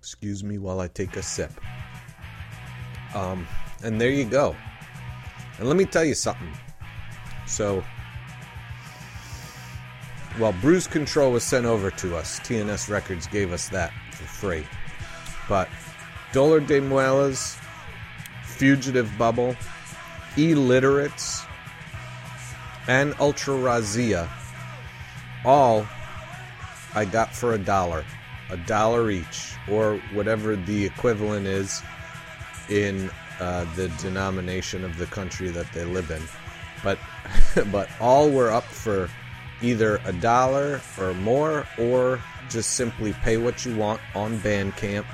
Excuse 0.10 0.44
me 0.44 0.58
while 0.58 0.80
I 0.80 0.88
take 0.88 1.16
a 1.18 1.22
sip. 1.22 1.52
Um, 3.14 3.48
and 3.84 4.02
there 4.02 4.10
you 4.10 4.26
go. 4.26 4.56
And 5.60 5.68
let 5.68 5.78
me 5.78 5.86
tell 5.86 6.04
you 6.04 6.16
something. 6.16 6.52
So, 7.46 7.84
well, 10.40 10.56
Bruise 10.62 10.88
Control 10.88 11.32
was 11.32 11.44
sent 11.44 11.68
over 11.68 11.92
to 11.92 12.16
us. 12.16 12.40
TNS 12.40 12.90
Records 12.90 13.28
gave 13.28 13.54
us 13.54 13.70
that 13.70 13.94
for 14.12 14.24
free. 14.24 14.66
But 15.48 15.70
Dolor 16.34 16.60
de 16.60 16.82
Muelas, 16.82 17.60
Fugitive 18.44 19.16
Bubble, 19.16 19.56
Illiterates, 20.36 21.46
and 22.88 23.14
Ultra 23.20 23.54
Razzia, 23.54 24.28
all 25.46 25.86
I 26.96 27.06
got 27.06 27.36
for 27.36 27.54
a 27.54 27.60
dollar. 27.60 28.04
A 28.52 28.58
dollar 28.58 29.12
each, 29.12 29.54
or 29.70 29.98
whatever 30.14 30.56
the 30.56 30.86
equivalent 30.86 31.46
is 31.46 31.82
in 32.70 33.10
uh, 33.40 33.66
the 33.76 33.90
denomination 34.02 34.84
of 34.84 34.98
the 34.98 35.06
country 35.06 35.50
that 35.50 35.72
they 35.74 35.86
live 35.86 36.12
in. 36.12 36.22
But 36.84 37.00
but 37.72 37.90
all 38.00 38.30
were 38.30 38.52
up 38.52 38.64
for 38.64 39.10
either 39.62 40.00
a 40.06 40.14
dollar 40.14 40.82
or 40.98 41.14
more, 41.16 41.68
or 41.78 42.22
just 42.50 42.72
simply 42.72 43.14
pay 43.14 43.38
what 43.38 43.66
you 43.66 43.76
want 43.76 44.02
on 44.16 44.40
Bandcamp. 44.40 45.06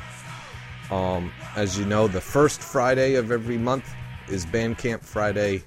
Um, 0.92 1.32
as 1.56 1.78
you 1.78 1.86
know, 1.86 2.08
the 2.08 2.22
first 2.22 2.62
Friday 2.62 3.16
of 3.16 3.32
every 3.32 3.58
month 3.58 3.92
is 4.30 4.46
Bandcamp 4.46 5.04
Friday, 5.04 5.64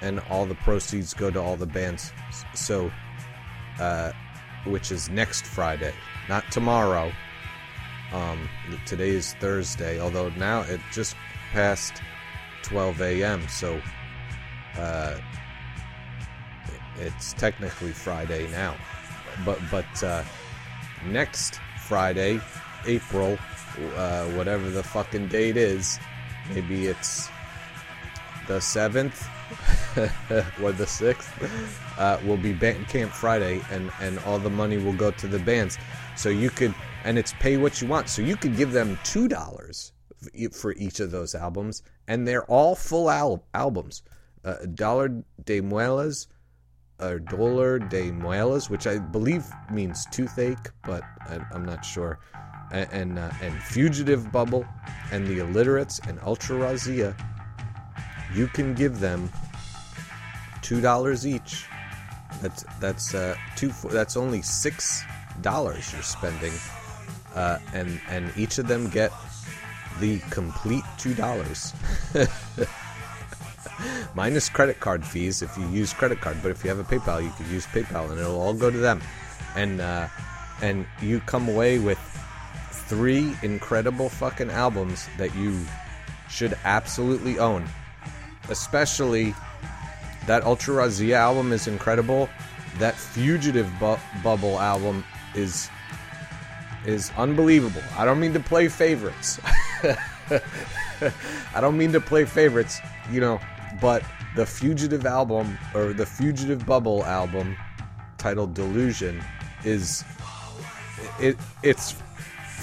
and 0.00 0.20
all 0.30 0.46
the 0.46 0.54
proceeds 0.56 1.14
go 1.14 1.30
to 1.30 1.40
all 1.40 1.56
the 1.56 1.66
bands. 1.66 2.12
So, 2.54 2.90
uh, 3.78 4.12
which 4.64 4.92
is 4.92 5.08
next 5.10 5.44
Friday, 5.44 5.94
not 6.28 6.50
tomorrow. 6.50 7.12
Um, 8.12 8.48
today 8.86 9.10
is 9.10 9.34
Thursday, 9.34 10.00
although 10.00 10.30
now 10.30 10.62
it 10.62 10.80
just 10.92 11.16
passed 11.52 12.02
12 12.62 13.00
a.m. 13.00 13.48
So, 13.48 13.80
uh, 14.76 15.18
it's 16.98 17.32
technically 17.34 17.92
Friday 17.92 18.50
now, 18.50 18.76
but 19.44 19.58
but 19.70 20.02
uh, 20.02 20.24
next 21.06 21.60
Friday, 21.86 22.40
April, 22.86 23.38
uh, 23.96 24.24
whatever 24.30 24.68
the 24.70 24.82
fucking 24.82 25.28
date 25.28 25.56
is, 25.56 25.98
maybe 26.52 26.86
it's 26.86 27.28
the 28.48 28.60
seventh 28.60 29.26
or 30.62 30.72
the 30.72 30.86
sixth, 30.86 31.30
uh, 31.98 32.18
will 32.24 32.36
be 32.36 32.52
Bandcamp 32.54 33.10
Friday, 33.10 33.60
and 33.70 33.90
and 34.00 34.18
all 34.20 34.38
the 34.38 34.50
money 34.50 34.78
will 34.78 34.92
go 34.92 35.10
to 35.10 35.26
the 35.26 35.38
bands. 35.38 35.78
So 36.16 36.28
you 36.28 36.50
could, 36.50 36.74
and 37.04 37.18
it's 37.18 37.32
pay 37.34 37.56
what 37.56 37.80
you 37.80 37.88
want. 37.88 38.08
So 38.08 38.22
you 38.22 38.36
could 38.36 38.56
give 38.56 38.72
them 38.72 38.98
two 39.04 39.28
dollars 39.28 39.92
for 40.52 40.74
each 40.74 41.00
of 41.00 41.10
those 41.10 41.34
albums, 41.34 41.82
and 42.08 42.26
they're 42.26 42.44
all 42.44 42.74
full 42.74 43.10
al- 43.10 43.44
albums. 43.54 44.02
Uh, 44.44 44.56
Dollar 44.74 45.08
de 45.44 45.60
Muelas, 45.60 46.26
or 47.00 47.18
Dollar 47.18 47.78
de 47.78 48.10
Muelas, 48.10 48.70
which 48.70 48.86
I 48.86 48.98
believe 48.98 49.44
means 49.70 50.06
toothache, 50.06 50.70
but 50.84 51.02
I, 51.28 51.40
am 51.54 51.64
not 51.64 51.84
sure. 51.84 52.18
And 52.72 52.88
and, 52.92 53.18
uh, 53.18 53.30
and, 53.42 53.54
Fugitive 53.62 54.30
Bubble, 54.30 54.64
and 55.10 55.26
the 55.26 55.40
Illiterates, 55.40 56.00
and 56.06 56.20
Ultra 56.22 56.56
Razzia. 56.56 57.14
You 58.34 58.46
can 58.46 58.74
give 58.74 59.00
them 59.00 59.30
two 60.62 60.80
dollars 60.80 61.26
each. 61.26 61.66
That's 62.40 62.64
that's 62.80 63.14
uh, 63.14 63.34
two. 63.56 63.72
That's 63.90 64.16
only 64.16 64.42
six 64.42 65.02
dollars 65.40 65.92
you're 65.92 66.02
spending, 66.02 66.52
uh, 67.34 67.58
and 67.74 68.00
and 68.08 68.32
each 68.36 68.58
of 68.58 68.66
them 68.68 68.88
get 68.88 69.12
the 69.98 70.20
complete 70.30 70.84
two 70.98 71.14
dollars. 71.14 71.74
minus 74.14 74.48
credit 74.48 74.80
card 74.80 75.04
fees 75.04 75.42
if 75.42 75.56
you 75.56 75.66
use 75.68 75.92
credit 75.92 76.20
card. 76.20 76.36
But 76.42 76.50
if 76.50 76.64
you 76.64 76.70
have 76.70 76.78
a 76.78 76.84
PayPal, 76.84 77.22
you 77.22 77.30
could 77.30 77.46
use 77.46 77.66
PayPal, 77.66 78.10
and 78.10 78.18
it'll 78.18 78.40
all 78.40 78.54
go 78.54 78.70
to 78.70 78.78
them. 78.78 79.00
And 79.56 79.80
uh, 79.80 80.08
and 80.62 80.86
you 81.02 81.20
come 81.20 81.48
away 81.48 81.78
with 81.78 81.98
three 82.70 83.36
incredible 83.42 84.08
fucking 84.08 84.50
albums 84.50 85.08
that 85.18 85.34
you 85.34 85.60
should 86.28 86.56
absolutely 86.64 87.38
own. 87.38 87.64
Especially 88.48 89.34
that 90.26 90.44
Ultra 90.44 90.84
Razzia 90.84 91.14
album 91.14 91.52
is 91.52 91.66
incredible. 91.66 92.28
That 92.78 92.94
Fugitive 92.94 93.70
Bu- 93.78 93.96
Bubble 94.22 94.58
album 94.58 95.04
is 95.34 95.68
is 96.86 97.10
unbelievable. 97.16 97.82
I 97.96 98.04
don't 98.04 98.18
mean 98.20 98.32
to 98.32 98.40
play 98.40 98.68
favorites. 98.68 99.38
I 101.54 101.60
don't 101.60 101.76
mean 101.76 101.92
to 101.92 102.00
play 102.00 102.24
favorites, 102.24 102.80
you 103.10 103.20
know, 103.20 103.40
but 103.80 104.02
the 104.36 104.46
Fugitive 104.46 105.04
album 105.06 105.58
or 105.74 105.92
the 105.92 106.06
Fugitive 106.06 106.64
Bubble 106.64 107.04
album 107.04 107.56
titled 108.18 108.54
Delusion 108.54 109.22
is 109.64 110.04
it 111.20 111.36
it's 111.62 111.96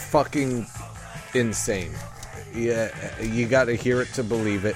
fucking 0.10 0.66
insane. 1.34 1.92
Yeah, 2.54 2.90
you 3.22 3.48
got 3.48 3.66
to 3.66 3.76
hear 3.76 4.02
it 4.02 4.08
to 4.14 4.24
believe 4.24 4.66
it. 4.66 4.76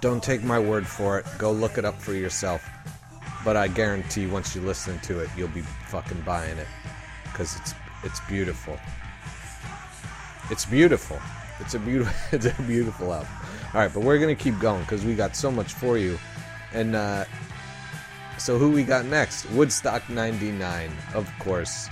Don't 0.00 0.22
take 0.22 0.42
my 0.42 0.58
word 0.58 0.86
for 0.86 1.18
it. 1.18 1.26
Go 1.38 1.52
look 1.52 1.76
it 1.76 1.84
up 1.84 2.00
for 2.00 2.14
yourself. 2.14 2.68
But 3.44 3.56
I 3.56 3.68
guarantee 3.68 4.26
once 4.26 4.54
you 4.54 4.62
listen 4.62 4.98
to 5.00 5.20
it, 5.20 5.30
you'll 5.36 5.48
be 5.48 5.62
fucking 5.88 6.20
buying 6.22 6.58
it 6.58 6.66
because 7.24 7.56
it's 7.56 7.74
it's 8.02 8.20
beautiful. 8.20 8.78
It's 10.50 10.64
beautiful. 10.64 11.20
It's 11.60 11.74
a 11.74 11.78
beautiful. 11.78 12.14
It's 12.32 12.46
a 12.46 12.62
beautiful 12.62 13.12
album. 13.12 13.28
All 13.74 13.80
right, 13.80 13.92
but 13.92 14.02
we're 14.02 14.18
gonna 14.18 14.34
keep 14.34 14.58
going 14.58 14.80
because 14.82 15.04
we 15.04 15.14
got 15.14 15.36
so 15.36 15.50
much 15.50 15.72
for 15.74 15.98
you, 15.98 16.18
and 16.72 16.96
uh, 16.96 17.24
so 18.38 18.58
who 18.58 18.70
we 18.70 18.82
got 18.82 19.04
next? 19.04 19.48
Woodstock 19.50 20.08
'99, 20.08 20.90
of 21.14 21.30
course. 21.38 21.88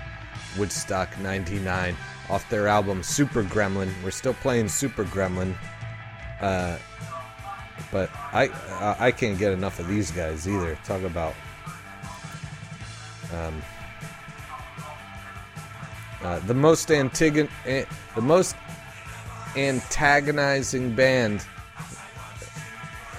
Woodstock 0.59 1.18
'99 1.20 1.96
off 2.30 2.48
their 2.50 2.68
album 2.68 3.02
Super 3.02 3.42
Gremlin. 3.44 3.90
We're 4.02 4.11
still 4.11 4.34
playing 4.34 4.68
Super 4.68 5.04
Gremlin, 5.04 5.54
uh, 6.40 6.78
but 7.91 8.11
I 8.33 8.51
I 8.99 9.11
can't 9.11 9.39
get 9.39 9.53
enough 9.53 9.79
of 9.79 9.89
these 9.89 10.11
guys 10.11 10.49
either. 10.49 10.79
Talk 10.85 11.03
about 11.03 11.35
um, 13.33 13.62
uh, 16.22 16.39
the 16.41 16.55
most 16.55 16.89
antigon- 16.89 17.49
the 17.64 18.20
most 18.20 18.57
antagonizing 19.57 20.95
band 20.95 21.45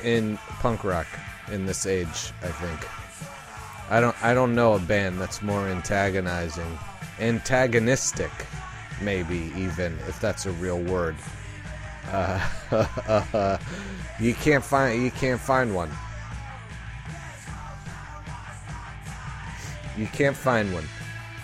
in 0.03 0.37
punk 0.59 0.83
rock 0.83 1.07
in 1.51 1.65
this 1.65 1.85
age, 1.85 2.31
I 2.41 2.47
think. 2.47 2.87
I 3.89 3.99
don't 3.99 4.23
I 4.23 4.33
don't 4.33 4.53
know 4.53 4.73
a 4.75 4.79
band 4.79 5.19
that's 5.19 5.41
more 5.41 5.67
antagonizing, 5.67 6.77
antagonistic, 7.19 8.31
maybe 9.01 9.51
even 9.55 9.97
if 10.07 10.19
that's 10.19 10.45
a 10.45 10.51
real 10.51 10.79
word. 10.79 11.15
Uh, 12.11 13.57
you 14.19 14.33
can't 14.33 14.63
find 14.63 15.01
you 15.01 15.11
can't 15.11 15.39
find 15.39 15.75
one. 15.75 15.91
You 19.97 20.07
can't 20.07 20.35
find 20.35 20.73
one. 20.73 20.85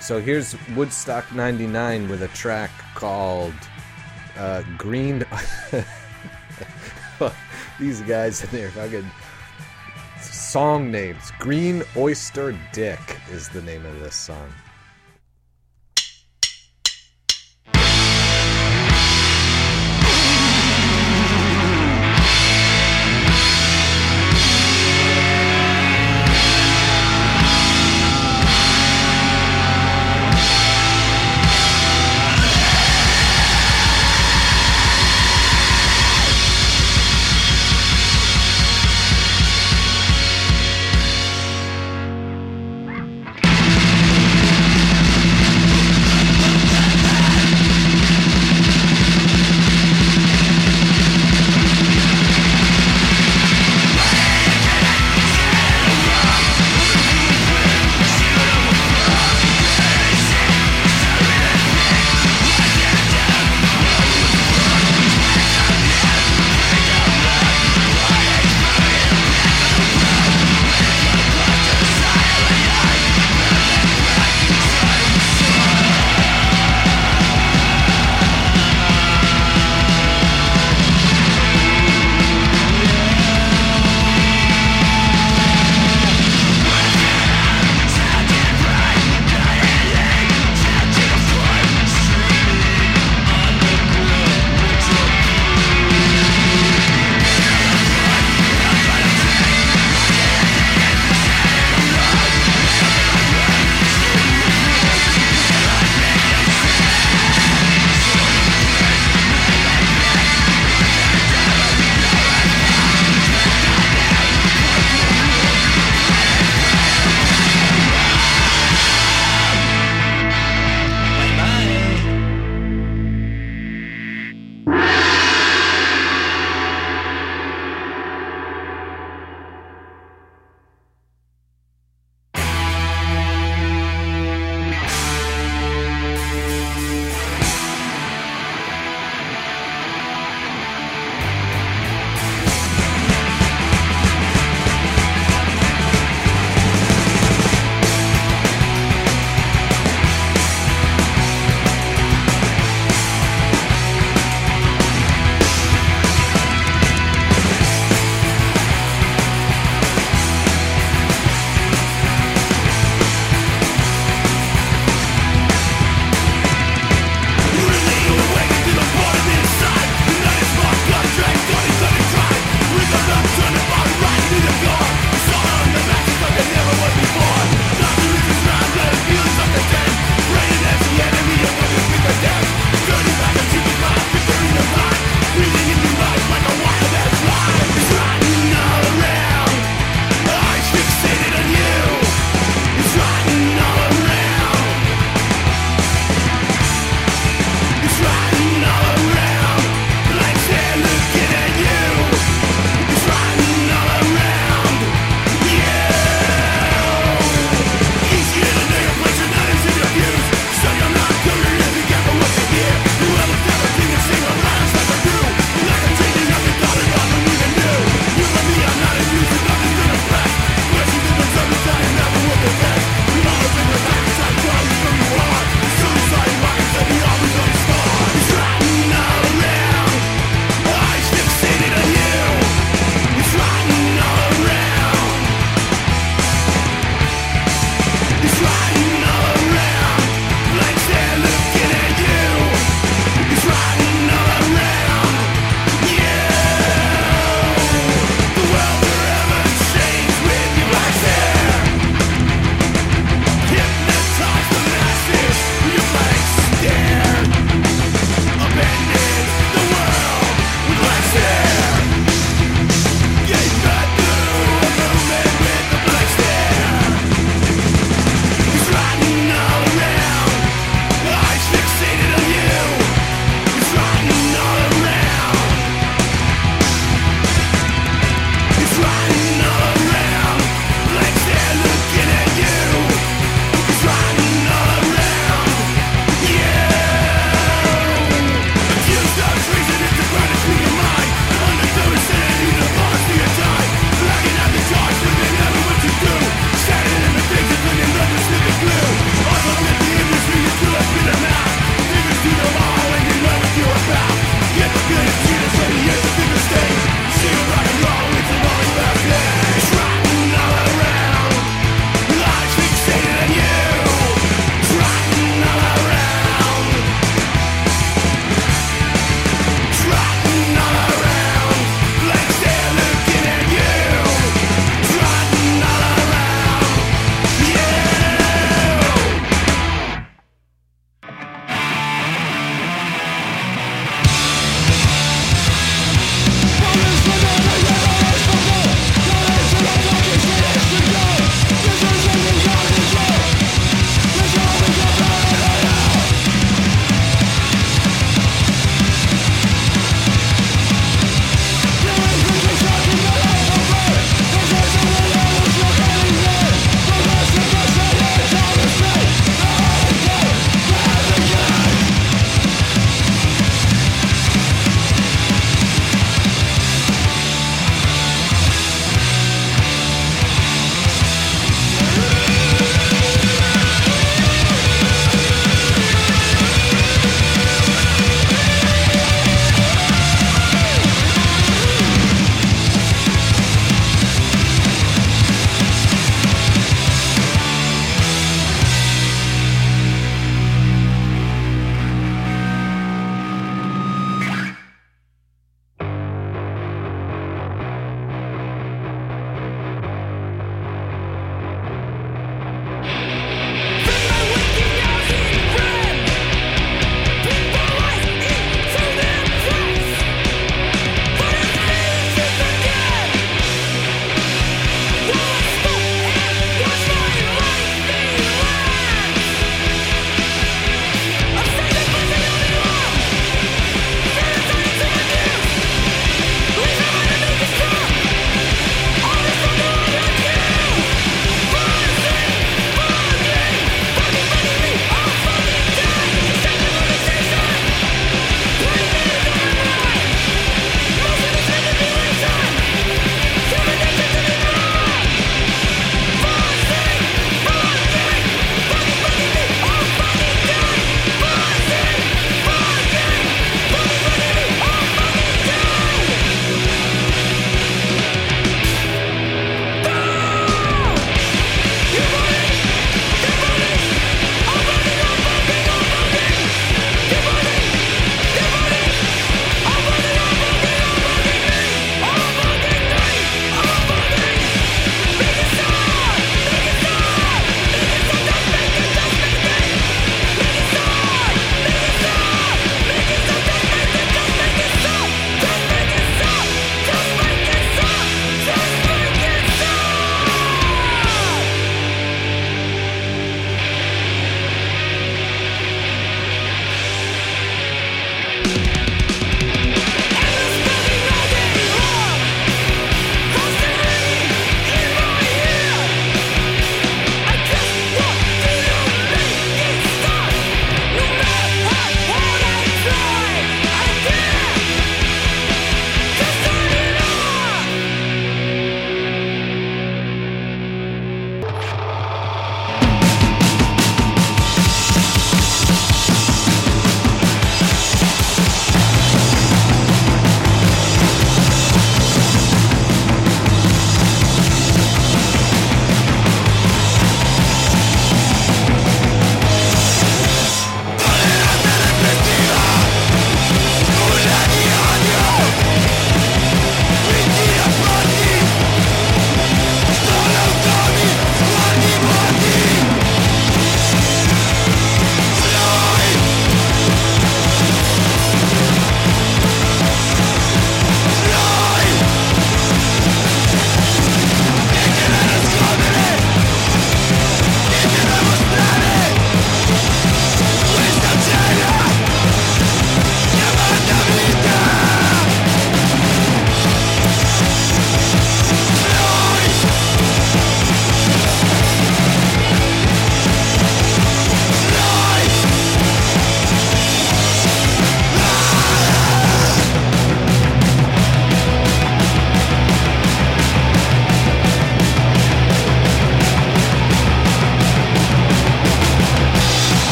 So 0.00 0.20
here's 0.20 0.54
Woodstock 0.76 1.34
99 1.34 2.08
with 2.08 2.22
a 2.22 2.28
track 2.28 2.70
called 2.94 3.54
uh, 4.36 4.62
Green. 4.78 5.24
These 7.80 8.02
guys 8.02 8.44
in 8.44 8.50
there 8.50 8.70
fucking 8.70 9.10
song 10.20 10.90
names. 10.90 11.32
Green 11.38 11.82
Oyster 11.96 12.56
Dick 12.72 13.00
is 13.30 13.48
the 13.48 13.62
name 13.62 13.84
of 13.86 13.98
this 13.98 14.14
song. 14.14 14.52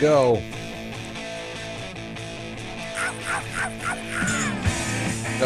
Go. 0.00 0.42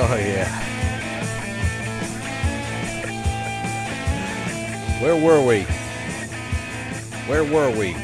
Oh 0.00 0.16
yeah. 0.16 0.64
Where 5.00 5.16
were 5.16 5.44
we? 5.44 5.62
Where 7.26 7.42
were 7.44 7.70
we? 7.70 7.94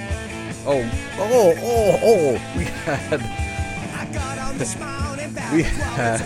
Oh, 0.67 0.83
oh, 1.19 1.55
oh, 1.59 1.99
oh! 2.03 2.33
We 2.57 2.65
had, 2.65 3.21
we 5.53 5.63
had, 5.63 6.21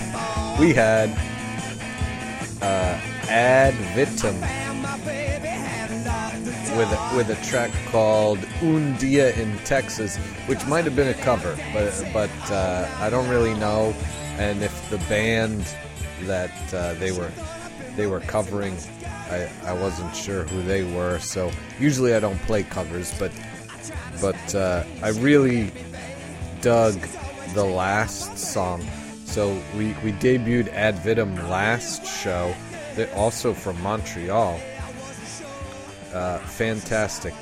we 0.61 0.73
had, 0.75 1.11
uh, 2.63 3.01
ad 3.29 3.75
vitam 3.95 4.41
with 6.77 6.89
with 7.17 7.31
a 7.31 7.37
track 7.45 7.73
called 7.91 8.39
Un 8.63 8.97
Dia 8.97 9.33
in 9.35 9.57
Texas, 9.59 10.17
which 10.47 10.65
might 10.67 10.85
have 10.85 10.97
been 10.97 11.09
a 11.09 11.15
cover, 11.23 11.57
but 11.73 11.93
but 12.13 12.51
uh, 12.51 12.89
I 12.99 13.11
don't 13.11 13.29
really 13.29 13.55
know. 13.55 13.95
And 14.39 14.63
if 14.63 14.91
the 14.91 14.99
band 15.09 15.65
that 16.23 16.75
uh, 16.75 16.95
they 16.95 17.13
were 17.13 17.31
they 17.97 18.07
were 18.07 18.21
covering, 18.21 18.77
I, 19.31 19.49
I 19.65 19.73
wasn't 19.73 20.15
sure 20.15 20.45
who 20.45 20.63
they 20.63 20.85
were. 20.95 21.19
So 21.19 21.51
usually 21.79 22.15
I 22.15 22.21
don't 22.21 22.39
play 22.43 22.63
covers, 22.63 23.17
but 23.19 23.33
but 24.21 24.55
uh, 24.55 24.85
I 25.03 25.11
really 25.11 25.73
dug 26.61 26.95
the 27.55 27.65
last 27.65 28.39
song. 28.39 28.87
So 29.25 29.61
we, 29.77 29.95
we 30.03 30.13
debuted 30.13 30.69
Ad 30.73 30.97
Vitam 30.97 31.37
last 31.49 32.07
show. 32.07 32.55
They're 32.95 33.15
also 33.15 33.53
from 33.53 33.81
Montreal. 33.83 34.59
Uh, 36.13 36.39
fantastic 36.39 37.35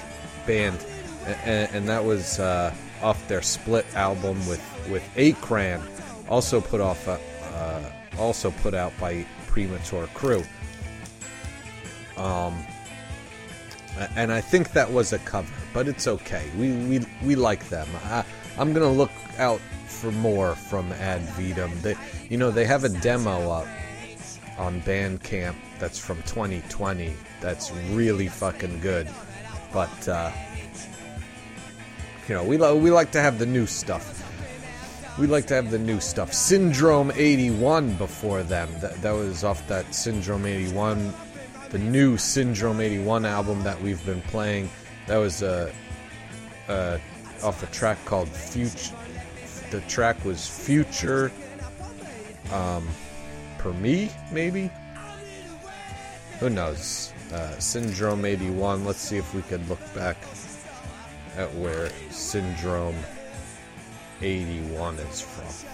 band, 0.47 0.85
and, 1.27 1.75
and 1.75 1.89
that 1.89 2.05
was 2.05 2.39
uh, 2.39 2.75
off 3.03 3.27
their 3.29 3.43
split 3.43 3.87
album 3.95 4.39
with 4.47 4.63
with 4.91 5.03
Akran, 5.17 5.83
also 6.29 6.61
put 6.61 6.81
off 6.81 7.07
uh, 7.09 7.19
uh, 7.55 7.91
also 8.19 8.51
put 8.51 8.75
out 8.75 8.93
by 9.01 9.25
Premature 9.47 10.07
Crew. 10.09 10.43
Um, 12.17 12.65
and 14.15 14.33
I 14.33 14.41
think 14.41 14.73
that 14.73 14.91
was 14.91 15.13
a 15.13 15.19
cover, 15.21 15.53
but 15.73 15.89
it's 15.89 16.07
okay. 16.07 16.51
We 16.59 16.73
we, 16.73 17.07
we 17.25 17.35
like 17.35 17.69
them. 17.69 17.89
I, 18.05 18.25
I'm 18.59 18.73
gonna 18.73 18.91
look 18.91 19.11
out 19.39 19.61
for 19.87 20.13
more 20.13 20.55
from 20.55 20.93
Ad 20.93 21.23
Vitam. 21.29 21.73
They, 21.83 21.97
you 22.29 22.37
know, 22.37 22.51
they 22.51 22.65
have 22.65 22.85
a 22.85 22.89
demo 22.89 23.51
up 23.51 23.67
on 24.59 24.81
Bandcamp 24.83 25.55
that's 25.79 25.99
from 25.99 26.23
2020. 26.23 27.13
That's 27.41 27.71
really 27.91 28.29
fucking 28.29 28.81
good. 28.81 29.09
But 29.73 30.09
uh, 30.09 30.31
you 32.29 32.35
know, 32.35 32.45
we 32.45 32.57
lo- 32.57 32.77
we 32.77 32.91
like 32.91 33.13
to 33.13 33.21
have 33.21 33.39
the 33.39 33.47
new 33.47 33.67
stuff. 33.67 34.23
We 35.19 35.27
like 35.27 35.47
to 35.47 35.55
have 35.55 35.71
the 35.71 35.79
new 35.79 36.01
stuff. 36.01 36.33
Syndrome 36.33 37.11
81 37.15 37.95
before 37.95 38.43
them. 38.43 38.69
That 38.81 39.01
that 39.03 39.13
was 39.13 39.45
off 39.45 39.67
that 39.69 39.95
Syndrome 39.95 40.45
81 40.45 41.15
the 41.71 41.79
new 41.79 42.17
Syndrome 42.17 42.81
81 42.81 43.25
album 43.25 43.63
that 43.65 43.81
we've 43.83 44.05
been 44.07 44.23
playing. 44.23 44.71
That 45.07 45.19
was 45.19 45.43
uh, 45.43 45.73
uh, 46.69 46.99
off 47.43 47.63
a 47.63 47.67
track 47.67 48.03
called 48.05 48.29
Future. 48.29 48.95
The 49.71 49.81
track 49.83 50.25
was 50.25 50.47
Future 50.47 51.33
um, 52.53 52.89
Per 53.59 53.73
Me, 53.73 54.11
maybe? 54.33 54.71
Who 56.41 56.51
knows? 56.51 57.13
Uh, 57.33 57.59
Syndrome 57.59 58.25
81. 58.25 58.85
Let's 58.85 59.01
see 59.01 59.17
if 59.17 59.35
we 59.35 59.43
could 59.43 59.69
look 59.69 59.81
back 59.95 60.17
at 61.37 61.53
where 61.55 61.91
Syndrome 62.11 62.97
81 64.23 64.97
is 64.97 65.21
from. 65.21 65.73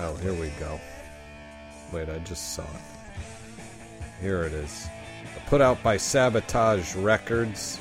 Oh, 0.00 0.14
here 0.16 0.34
we 0.34 0.48
go. 0.60 0.80
Wait, 1.92 2.08
I 2.08 2.18
just 2.18 2.54
saw 2.54 2.62
it. 2.62 4.20
Here 4.20 4.44
it 4.44 4.52
is. 4.52 4.88
Put 5.46 5.60
out 5.60 5.82
by 5.82 5.96
Sabotage 5.96 6.94
Records. 6.96 7.78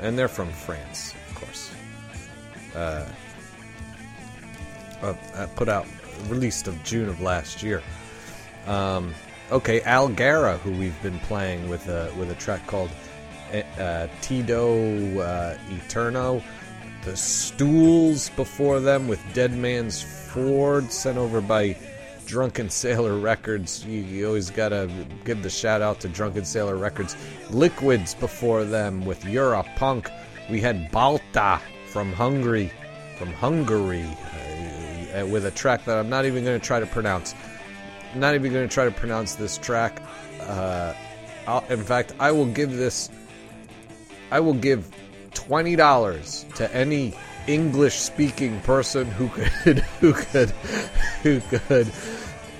And 0.00 0.16
they're 0.16 0.28
from 0.28 0.50
France, 0.50 1.14
of 1.28 1.34
course. 1.34 1.70
Uh, 2.74 3.08
uh, 5.02 5.14
uh, 5.34 5.46
put 5.56 5.68
out, 5.68 5.86
released 6.28 6.68
of 6.68 6.82
June 6.84 7.08
of 7.08 7.20
last 7.20 7.62
year. 7.62 7.82
Um, 8.66 9.12
okay, 9.50 9.80
Al 9.82 10.08
Algara, 10.08 10.58
who 10.58 10.72
we've 10.72 11.00
been 11.02 11.18
playing 11.20 11.68
with 11.68 11.88
a, 11.88 12.12
with 12.16 12.30
a 12.30 12.34
track 12.36 12.64
called 12.66 12.90
uh, 13.52 14.08
Tedio 14.20 15.18
uh, 15.18 15.58
Eterno. 15.70 16.42
The 17.04 17.16
Stools 17.16 18.30
before 18.30 18.80
them 18.80 19.08
with 19.08 19.20
Dead 19.32 19.52
Man's 19.52 20.02
Ford, 20.02 20.90
sent 20.92 21.16
over 21.16 21.40
by 21.40 21.76
Drunken 22.26 22.68
Sailor 22.68 23.18
Records. 23.18 23.84
You, 23.86 24.00
you, 24.02 24.26
always 24.26 24.50
gotta 24.50 24.90
give 25.24 25.42
the 25.42 25.48
shout 25.48 25.80
out 25.80 26.00
to 26.00 26.08
Drunken 26.08 26.44
Sailor 26.44 26.76
Records. 26.76 27.16
Liquids 27.50 28.14
before 28.14 28.64
them 28.64 29.06
with 29.06 29.24
You're 29.24 29.54
a 29.54 29.62
Punk. 29.76 30.10
We 30.50 30.60
had 30.60 30.90
Balta 30.90 31.58
from 31.86 32.12
Hungary, 32.12 32.70
from 33.16 33.32
Hungary, 33.32 34.04
uh, 35.14 35.26
with 35.26 35.46
a 35.46 35.50
track 35.50 35.86
that 35.86 35.96
I'm 35.96 36.10
not 36.10 36.26
even 36.26 36.44
gonna 36.44 36.58
try 36.58 36.80
to 36.80 36.86
pronounce. 36.86 37.34
Not 38.14 38.34
even 38.34 38.52
gonna 38.52 38.68
try 38.68 38.84
to 38.84 38.90
pronounce 38.90 39.34
this 39.34 39.56
track. 39.56 40.02
Uh, 40.40 40.92
in 41.70 41.82
fact, 41.82 42.12
I 42.20 42.30
will 42.30 42.46
give 42.46 42.72
this. 42.72 43.08
I 44.30 44.40
will 44.40 44.54
give 44.54 44.94
twenty 45.34 45.76
dollars 45.76 46.44
to 46.56 46.74
any 46.74 47.14
English 47.46 47.96
speaking 47.96 48.60
person 48.60 49.06
who 49.10 49.28
could 49.28 49.78
who 50.00 50.12
could 50.12 50.50
who 51.22 51.40
could 51.40 51.90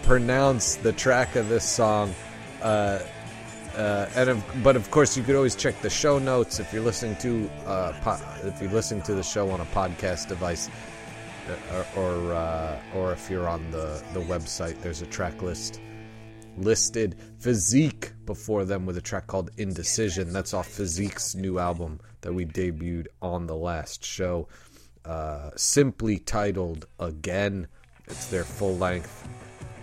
pronounce 0.02 0.76
the 0.76 0.92
track 0.92 1.36
of 1.36 1.48
this 1.48 1.64
song. 1.64 2.14
Uh, 2.62 3.00
uh, 3.76 4.08
and 4.16 4.30
of, 4.30 4.62
but 4.64 4.74
of 4.74 4.90
course, 4.90 5.16
you 5.16 5.22
could 5.22 5.36
always 5.36 5.54
check 5.54 5.80
the 5.82 5.90
show 5.90 6.18
notes 6.18 6.58
if 6.58 6.72
you're 6.72 6.82
listening 6.82 7.14
to 7.16 7.48
uh, 7.66 7.92
po- 8.00 8.18
if 8.42 8.60
you're 8.60 8.72
listening 8.72 9.02
to 9.02 9.14
the 9.14 9.22
show 9.22 9.50
on 9.50 9.60
a 9.60 9.66
podcast 9.66 10.28
device, 10.28 10.68
uh, 11.48 11.84
or 11.96 12.02
or, 12.02 12.34
uh, 12.34 12.80
or 12.94 13.12
if 13.12 13.30
you're 13.30 13.48
on 13.48 13.70
the 13.70 14.02
the 14.14 14.20
website. 14.20 14.80
There's 14.80 15.02
a 15.02 15.06
track 15.06 15.42
list 15.42 15.80
listed. 16.62 17.16
Physique 17.38 18.12
before 18.26 18.64
them 18.64 18.86
with 18.86 18.96
a 18.96 19.02
track 19.02 19.26
called 19.26 19.50
Indecision. 19.56 20.32
That's 20.32 20.54
off 20.54 20.68
Physique's 20.68 21.34
new 21.34 21.58
album 21.58 22.00
that 22.20 22.32
we 22.32 22.44
debuted 22.44 23.06
on 23.22 23.46
the 23.46 23.56
last 23.56 24.04
show. 24.04 24.48
Uh, 25.04 25.50
simply 25.56 26.18
titled 26.18 26.86
Again. 26.98 27.68
It's 28.06 28.26
their 28.26 28.44
full 28.44 28.76
length 28.76 29.28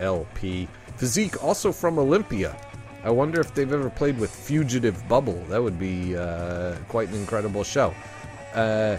LP. 0.00 0.68
Physique, 0.96 1.42
also 1.42 1.72
from 1.72 1.98
Olympia. 1.98 2.56
I 3.04 3.10
wonder 3.10 3.40
if 3.40 3.54
they've 3.54 3.72
ever 3.72 3.90
played 3.90 4.18
with 4.18 4.34
Fugitive 4.34 5.06
Bubble. 5.08 5.40
That 5.48 5.62
would 5.62 5.78
be 5.78 6.16
uh, 6.16 6.76
quite 6.88 7.08
an 7.08 7.14
incredible 7.14 7.62
show. 7.62 7.94
Uh, 8.54 8.98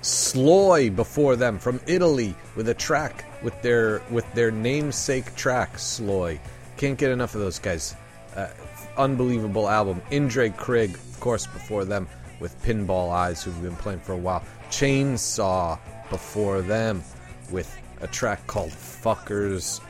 Sloi 0.00 0.90
before 0.90 1.34
them 1.34 1.58
from 1.58 1.80
Italy 1.86 2.34
with 2.56 2.68
a 2.68 2.74
track 2.74 3.24
with 3.44 3.60
their 3.62 4.02
with 4.10 4.30
their 4.34 4.50
namesake 4.50 5.36
track 5.36 5.78
Sloi. 5.78 6.40
Can't 6.76 6.98
get 6.98 7.12
enough 7.12 7.36
of 7.36 7.40
those 7.40 7.60
guys. 7.60 7.94
Uh, 8.34 8.48
unbelievable 8.96 9.68
album. 9.68 10.02
Indre 10.10 10.50
Krig, 10.50 10.94
of 10.94 11.20
course, 11.20 11.46
before 11.46 11.84
them 11.84 12.08
with 12.40 12.60
Pinball 12.64 13.12
Eyes, 13.12 13.44
who've 13.44 13.62
been 13.62 13.76
playing 13.76 14.00
for 14.00 14.12
a 14.12 14.16
while. 14.16 14.42
Chainsaw 14.70 15.78
before 16.10 16.62
them 16.62 17.04
with 17.52 17.78
a 18.00 18.08
track 18.08 18.44
called 18.48 18.70
Fuckers. 18.70 19.80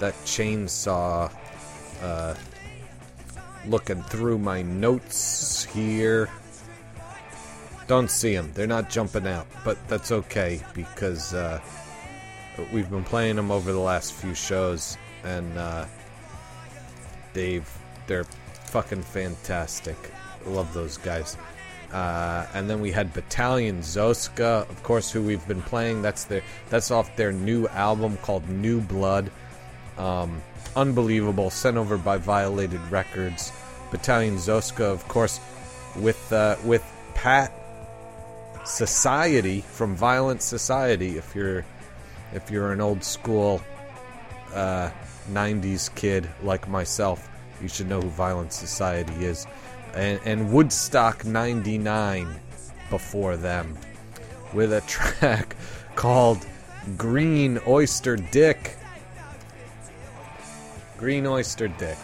That 0.00 0.14
chainsaw. 0.24 1.30
Uh, 2.02 2.34
looking 3.66 4.02
through 4.02 4.38
my 4.38 4.62
notes 4.62 5.64
here. 5.64 6.28
Don't 7.86 8.10
see 8.10 8.34
them. 8.34 8.50
They're 8.54 8.66
not 8.66 8.90
jumping 8.90 9.26
out, 9.26 9.46
but 9.64 9.76
that's 9.88 10.10
okay 10.10 10.60
because 10.74 11.34
uh, 11.34 11.60
we've 12.72 12.90
been 12.90 13.04
playing 13.04 13.36
them 13.36 13.50
over 13.50 13.72
the 13.72 13.78
last 13.80 14.12
few 14.12 14.34
shows, 14.34 14.96
and 15.24 15.56
uh, 15.58 15.86
they've 17.32 17.68
they're 18.06 18.24
fucking 18.24 19.02
fantastic. 19.02 19.96
Love 20.46 20.72
those 20.74 20.96
guys. 20.98 21.36
Uh, 21.92 22.44
and 22.54 22.68
then 22.68 22.80
we 22.80 22.90
had 22.90 23.12
Battalion 23.12 23.78
Zoska, 23.78 24.68
of 24.68 24.82
course, 24.82 25.12
who 25.12 25.22
we've 25.22 25.46
been 25.46 25.62
playing. 25.62 26.02
That's 26.02 26.24
their 26.24 26.42
that's 26.68 26.90
off 26.90 27.14
their 27.16 27.32
new 27.32 27.68
album 27.68 28.16
called 28.18 28.48
New 28.48 28.80
Blood. 28.80 29.30
Um, 29.96 30.42
unbelievable, 30.74 31.50
sent 31.50 31.76
over 31.76 31.96
by 31.96 32.16
Violated 32.18 32.80
Records. 32.90 33.52
Battalion 33.92 34.36
Zoska, 34.36 34.80
of 34.80 35.06
course, 35.06 35.38
with 35.96 36.32
uh, 36.32 36.56
with 36.64 36.84
Pat 37.14 37.52
Society 38.64 39.60
from 39.60 39.94
Violent 39.94 40.42
Society. 40.42 41.16
If 41.16 41.34
you're 41.36 41.64
if 42.34 42.50
you're 42.50 42.72
an 42.72 42.80
old 42.80 43.02
school 43.02 43.62
uh, 44.52 44.90
'90s 45.30 45.94
kid 45.94 46.28
like 46.42 46.68
myself, 46.68 47.30
you 47.62 47.68
should 47.68 47.88
know 47.88 48.00
who 48.00 48.10
Violent 48.10 48.52
Society 48.52 49.24
is. 49.24 49.46
And, 49.94 50.20
and 50.24 50.52
Woodstock 50.52 51.24
99 51.24 52.28
before 52.90 53.36
them 53.36 53.78
with 54.52 54.72
a 54.72 54.80
track 54.86 55.56
called 55.94 56.44
Green 56.96 57.60
Oyster 57.66 58.16
Dick. 58.16 58.76
Green 60.98 61.26
Oyster 61.26 61.68
Dick. 61.68 61.98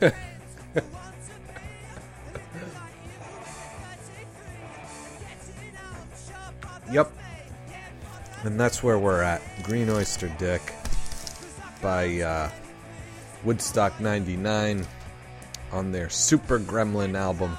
yep. 6.92 7.12
And 8.46 8.60
that's 8.60 8.80
where 8.80 8.96
we're 8.96 9.22
at. 9.22 9.42
Green 9.64 9.90
Oyster 9.90 10.28
Dick 10.38 10.72
by 11.82 12.20
uh, 12.20 12.50
Woodstock 13.42 13.98
99 13.98 14.86
on 15.72 15.90
their 15.90 16.08
Super 16.08 16.60
Gremlin 16.60 17.16
album 17.16 17.58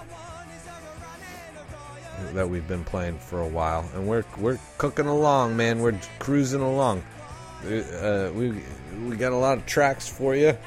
that 2.32 2.50
we've 2.50 2.68
been 2.70 2.86
playing 2.86 3.20
for 3.20 3.42
a 3.42 3.48
while, 3.48 3.88
and 3.96 4.08
we're 4.08 4.24
we're 4.38 4.58
cooking 4.78 5.08
along, 5.08 5.58
man. 5.58 5.80
We're 5.80 6.00
cruising 6.20 6.62
along. 6.62 7.04
Uh, 7.66 8.32
we 8.34 8.64
we 9.06 9.18
got 9.18 9.34
a 9.34 9.38
lot 9.38 9.58
of 9.58 9.66
tracks 9.66 10.08
for 10.08 10.38
you. 10.38 10.58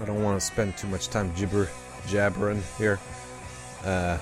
I 0.00 0.04
don't 0.04 0.22
want 0.22 0.40
to 0.40 0.46
spend 0.46 0.76
too 0.76 0.86
much 0.86 1.08
time 1.08 1.32
gibber 1.34 1.68
jabbering 2.06 2.62
here. 2.78 3.00
Uh, 3.84 4.18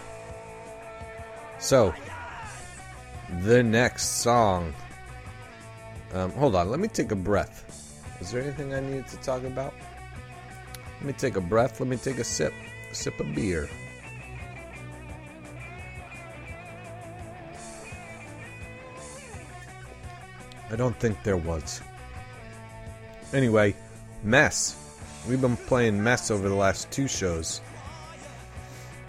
so 1.58 1.94
the 3.42 3.62
next 3.62 4.22
song. 4.22 4.74
Um, 6.12 6.30
hold 6.32 6.54
on, 6.54 6.70
let 6.70 6.80
me 6.80 6.88
take 6.88 7.10
a 7.12 7.16
breath. 7.16 7.64
Is 8.20 8.30
there 8.30 8.42
anything 8.42 8.72
I 8.72 8.80
need 8.80 9.06
to 9.08 9.16
talk 9.18 9.42
about? 9.44 9.74
Let 10.98 11.04
me 11.04 11.12
take 11.12 11.36
a 11.36 11.40
breath. 11.40 11.78
Let 11.80 11.88
me 11.88 11.96
take 11.96 12.18
a 12.18 12.24
sip, 12.24 12.52
a 12.90 12.94
sip 12.94 13.18
of 13.20 13.34
beer. 13.34 13.68
I 20.70 20.76
don't 20.76 20.96
think 20.98 21.22
there 21.22 21.36
was. 21.36 21.80
Anyway, 23.32 23.74
Mess. 24.24 24.76
We've 25.28 25.40
been 25.40 25.56
playing 25.56 26.02
Mess 26.02 26.30
over 26.30 26.48
the 26.48 26.54
last 26.54 26.90
two 26.90 27.08
shows. 27.08 27.60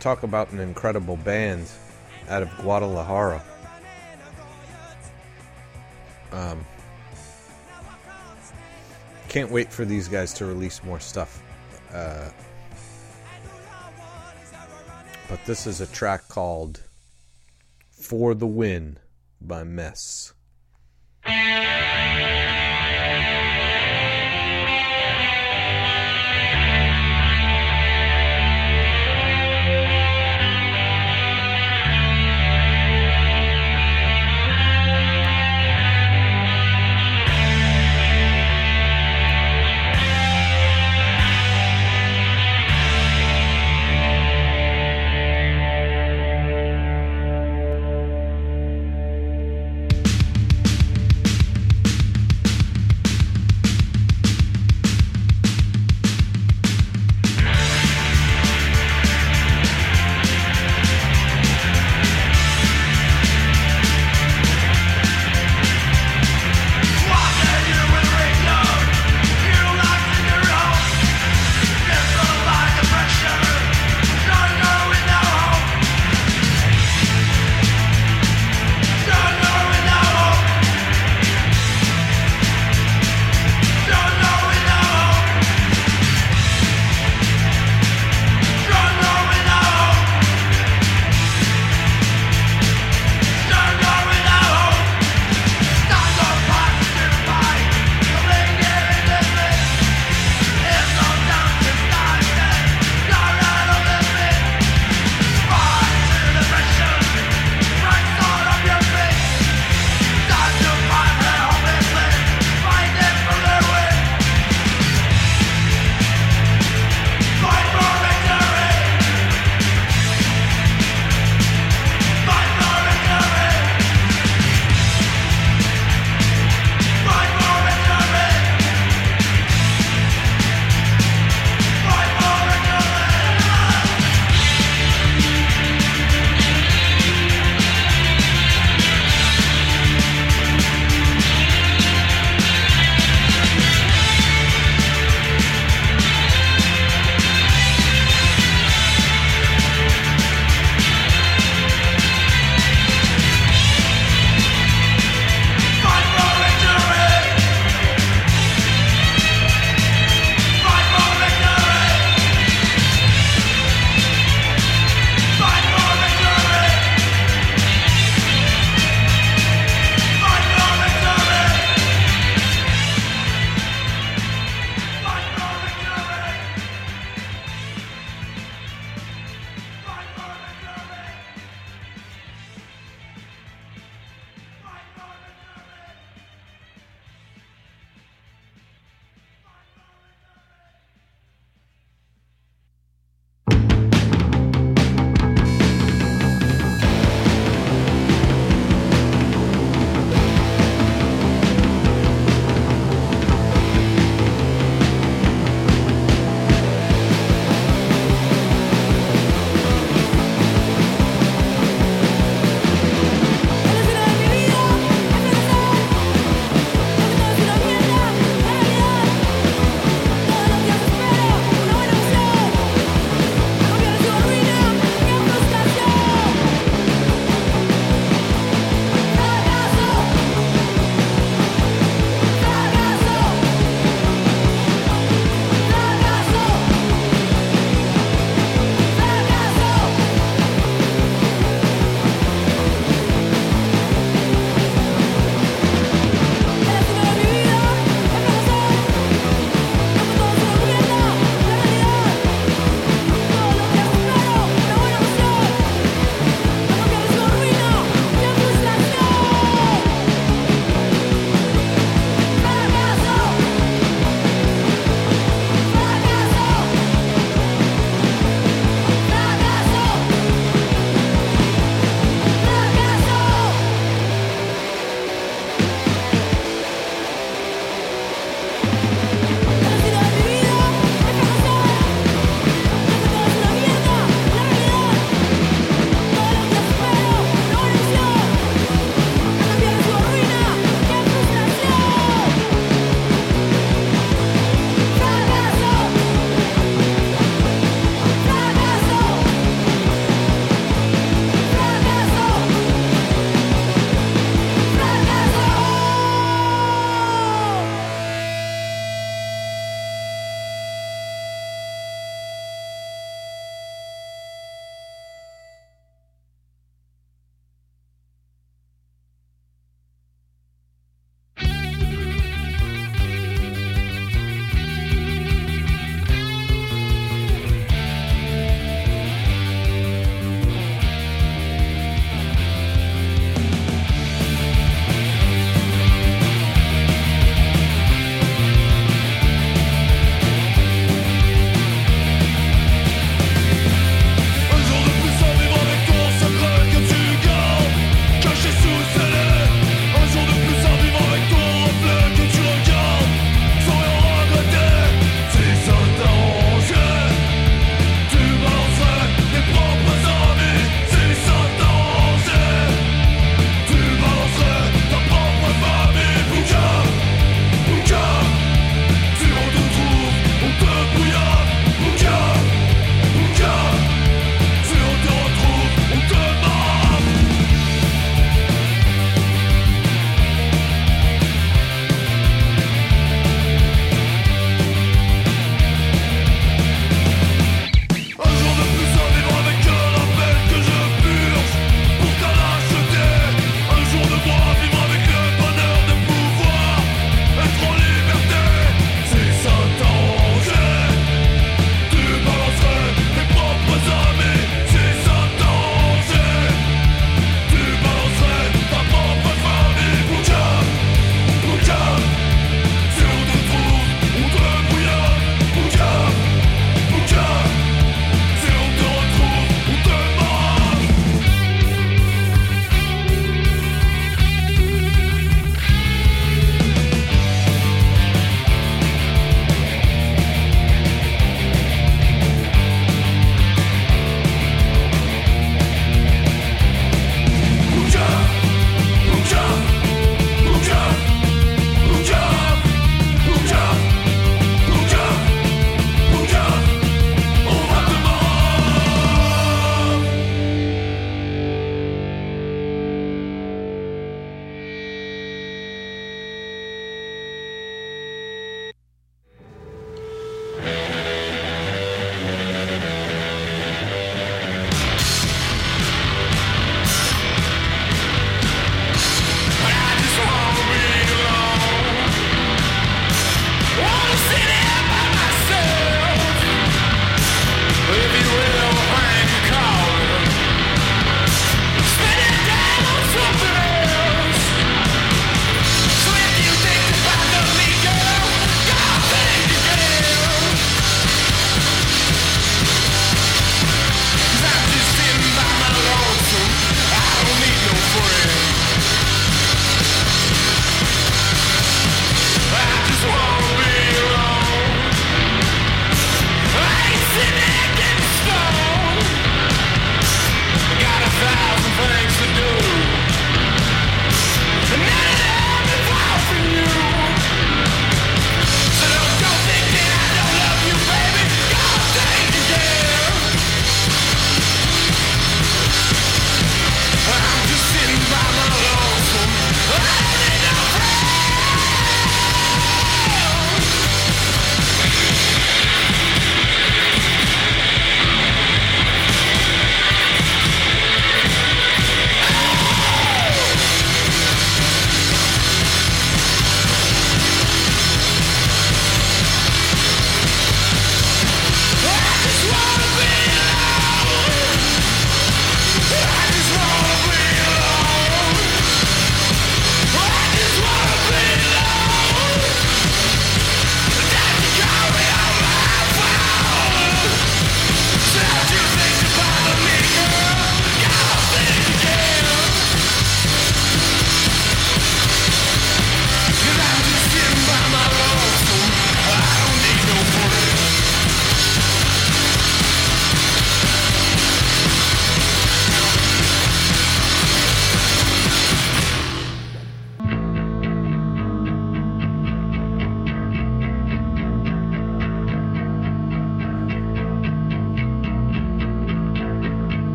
Talk 0.00 0.22
about 0.22 0.50
an 0.52 0.60
incredible 0.60 1.16
band 1.16 1.70
out 2.28 2.42
of 2.42 2.50
Guadalajara. 2.58 3.42
Um, 6.32 6.64
can't 9.28 9.50
wait 9.50 9.72
for 9.72 9.84
these 9.84 10.08
guys 10.08 10.32
to 10.34 10.46
release 10.46 10.82
more 10.82 11.00
stuff. 11.00 11.42
Uh, 11.92 12.28
but 15.28 15.44
this 15.46 15.66
is 15.66 15.80
a 15.80 15.86
track 15.86 16.28
called 16.28 16.82
For 17.90 18.34
the 18.34 18.46
Win 18.46 18.98
by 19.40 19.64
Mess. 19.64 20.34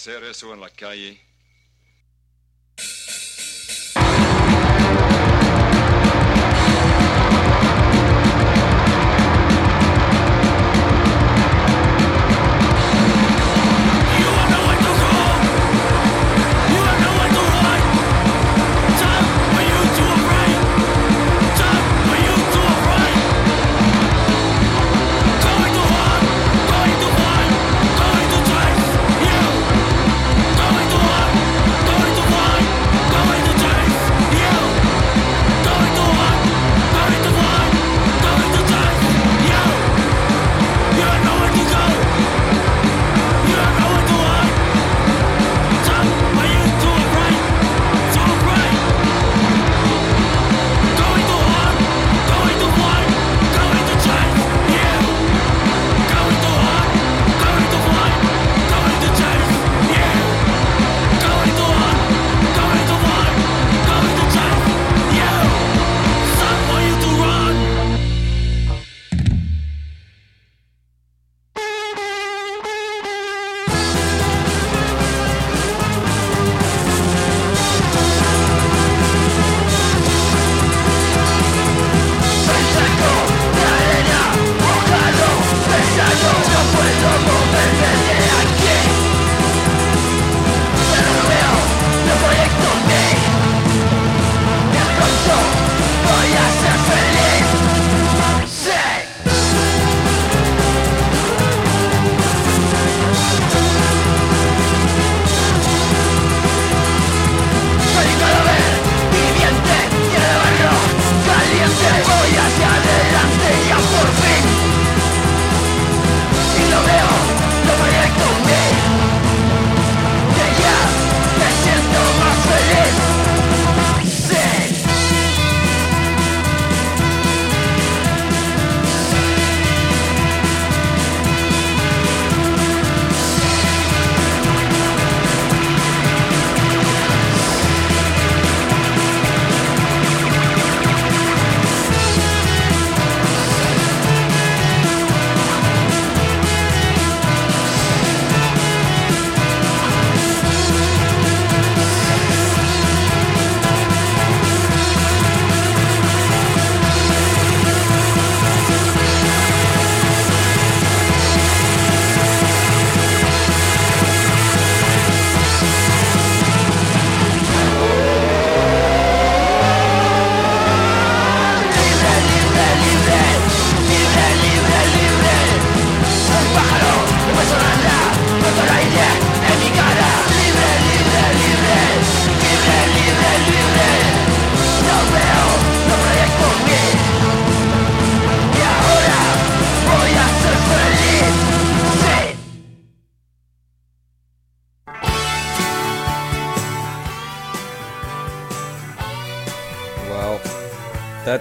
Hacer 0.00 0.24
eso 0.24 0.54
en 0.54 0.62
la 0.62 0.70
calle? 0.70 1.20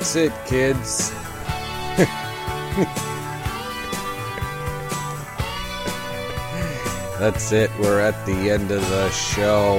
That's 0.10 0.15
it, 0.15 0.34
kids. 0.48 1.11
that's 7.19 7.52
it. 7.52 7.69
We're 7.80 7.99
at 7.99 8.26
the 8.26 8.49
end 8.49 8.72
of 8.72 8.81
the 8.90 9.11
show. 9.11 9.77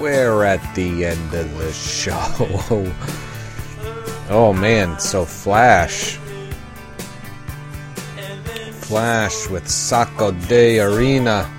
We're 0.00 0.44
at 0.44 0.74
the 0.74 1.04
end 1.04 1.34
of 1.34 1.58
the 1.58 1.70
show. 1.72 2.16
oh 4.30 4.54
man, 4.54 4.98
so 4.98 5.26
Flash. 5.26 6.16
Flash 8.80 9.50
with 9.50 9.68
Saco 9.68 10.30
de 10.30 10.80
Arena. 10.80 11.50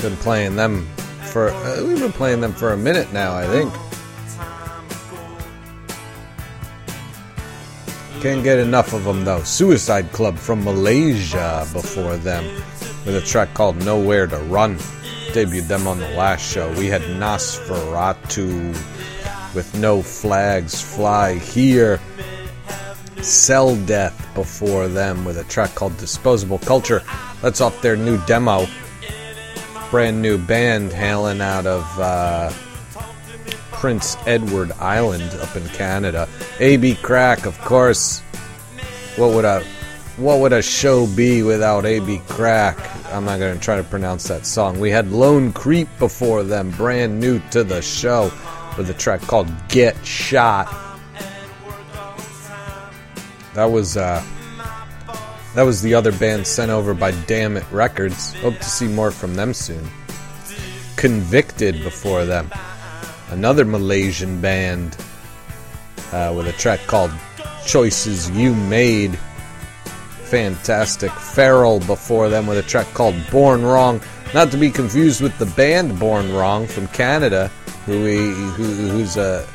Been 0.00 0.16
playing 0.18 0.54
them 0.54 0.86
for 1.32 1.48
uh, 1.48 1.82
we've 1.84 1.98
been 1.98 2.12
playing 2.12 2.40
them 2.40 2.52
for 2.52 2.72
a 2.72 2.76
minute 2.76 3.12
now, 3.12 3.34
I 3.34 3.48
think. 3.48 3.74
Can't 8.24 8.42
get 8.42 8.58
enough 8.58 8.94
of 8.94 9.04
them 9.04 9.22
though. 9.22 9.42
Suicide 9.42 10.10
Club 10.12 10.38
from 10.38 10.64
Malaysia 10.64 11.68
before 11.74 12.16
them 12.16 12.42
with 13.04 13.16
a 13.16 13.20
track 13.20 13.52
called 13.52 13.76
Nowhere 13.84 14.26
to 14.26 14.38
Run. 14.38 14.76
Debuted 15.34 15.68
them 15.68 15.86
on 15.86 15.98
the 15.98 16.08
last 16.12 16.40
show. 16.40 16.72
We 16.78 16.86
had 16.86 17.02
Nosferatu 17.02 18.72
with 19.54 19.74
No 19.74 20.00
Flags 20.00 20.80
Fly 20.80 21.34
Here. 21.34 22.00
Cell 23.20 23.76
Death 23.84 24.16
before 24.34 24.88
them 24.88 25.26
with 25.26 25.36
a 25.36 25.44
track 25.44 25.74
called 25.74 25.94
Disposable 25.98 26.60
Culture. 26.60 27.02
That's 27.42 27.60
off 27.60 27.82
their 27.82 27.94
new 27.94 28.16
demo 28.24 28.66
brand 29.90 30.20
new 30.22 30.38
band 30.38 30.92
hailing 30.92 31.40
out 31.40 31.66
of 31.66 32.00
uh, 32.00 32.50
Prince 33.84 34.16
Edward 34.26 34.72
Island 34.80 35.30
up 35.42 35.54
in 35.56 35.68
Canada. 35.68 36.26
AB 36.58 36.94
Kräk, 36.94 37.44
of 37.44 37.60
course. 37.60 38.20
What 39.16 39.34
would 39.34 39.44
a 39.44 39.62
what 40.16 40.40
would 40.40 40.54
a 40.54 40.62
show 40.62 41.06
be 41.06 41.42
without 41.42 41.84
AB 41.84 42.16
Kräk? 42.20 42.78
I'm 43.12 43.26
not 43.26 43.38
going 43.40 43.54
to 43.54 43.62
try 43.62 43.76
to 43.76 43.84
pronounce 43.84 44.26
that 44.28 44.46
song. 44.46 44.80
We 44.80 44.90
had 44.90 45.12
Lone 45.12 45.52
Creep 45.52 45.86
before 45.98 46.44
them, 46.44 46.70
brand 46.70 47.20
new 47.20 47.42
to 47.50 47.62
the 47.62 47.82
show, 47.82 48.32
with 48.78 48.88
a 48.88 48.94
track 48.94 49.20
called 49.20 49.48
Get 49.68 50.02
Shot. 50.02 50.66
That 53.52 53.66
was 53.66 53.98
uh, 53.98 54.24
that 55.54 55.62
was 55.62 55.82
the 55.82 55.92
other 55.92 56.12
band 56.12 56.46
sent 56.46 56.70
over 56.70 56.94
by 56.94 57.10
Damn 57.26 57.58
It 57.58 57.70
Records. 57.70 58.32
Hope 58.36 58.56
to 58.56 58.64
see 58.64 58.88
more 58.88 59.10
from 59.10 59.34
them 59.34 59.52
soon. 59.52 59.86
Convicted 60.96 61.82
before 61.82 62.24
them. 62.24 62.50
Another 63.30 63.64
Malaysian 63.64 64.40
band 64.40 64.96
uh, 66.12 66.32
with 66.36 66.46
a 66.46 66.52
track 66.52 66.80
called 66.86 67.12
choices 67.66 68.30
you 68.30 68.54
made. 68.54 69.18
Fantastic. 70.24 71.10
Feral 71.12 71.80
before 71.80 72.28
them 72.28 72.46
with 72.46 72.58
a 72.58 72.62
track 72.62 72.86
called 72.94 73.14
Born 73.30 73.62
Wrong. 73.62 74.00
Not 74.32 74.50
to 74.50 74.56
be 74.56 74.70
confused 74.70 75.20
with 75.20 75.36
the 75.38 75.46
band 75.46 75.98
Born 75.98 76.32
Wrong 76.32 76.66
from 76.66 76.88
Canada, 76.88 77.48
who, 77.86 78.02
we, 78.02 78.16
who 78.16 78.64
who's 78.64 79.16
a 79.16 79.46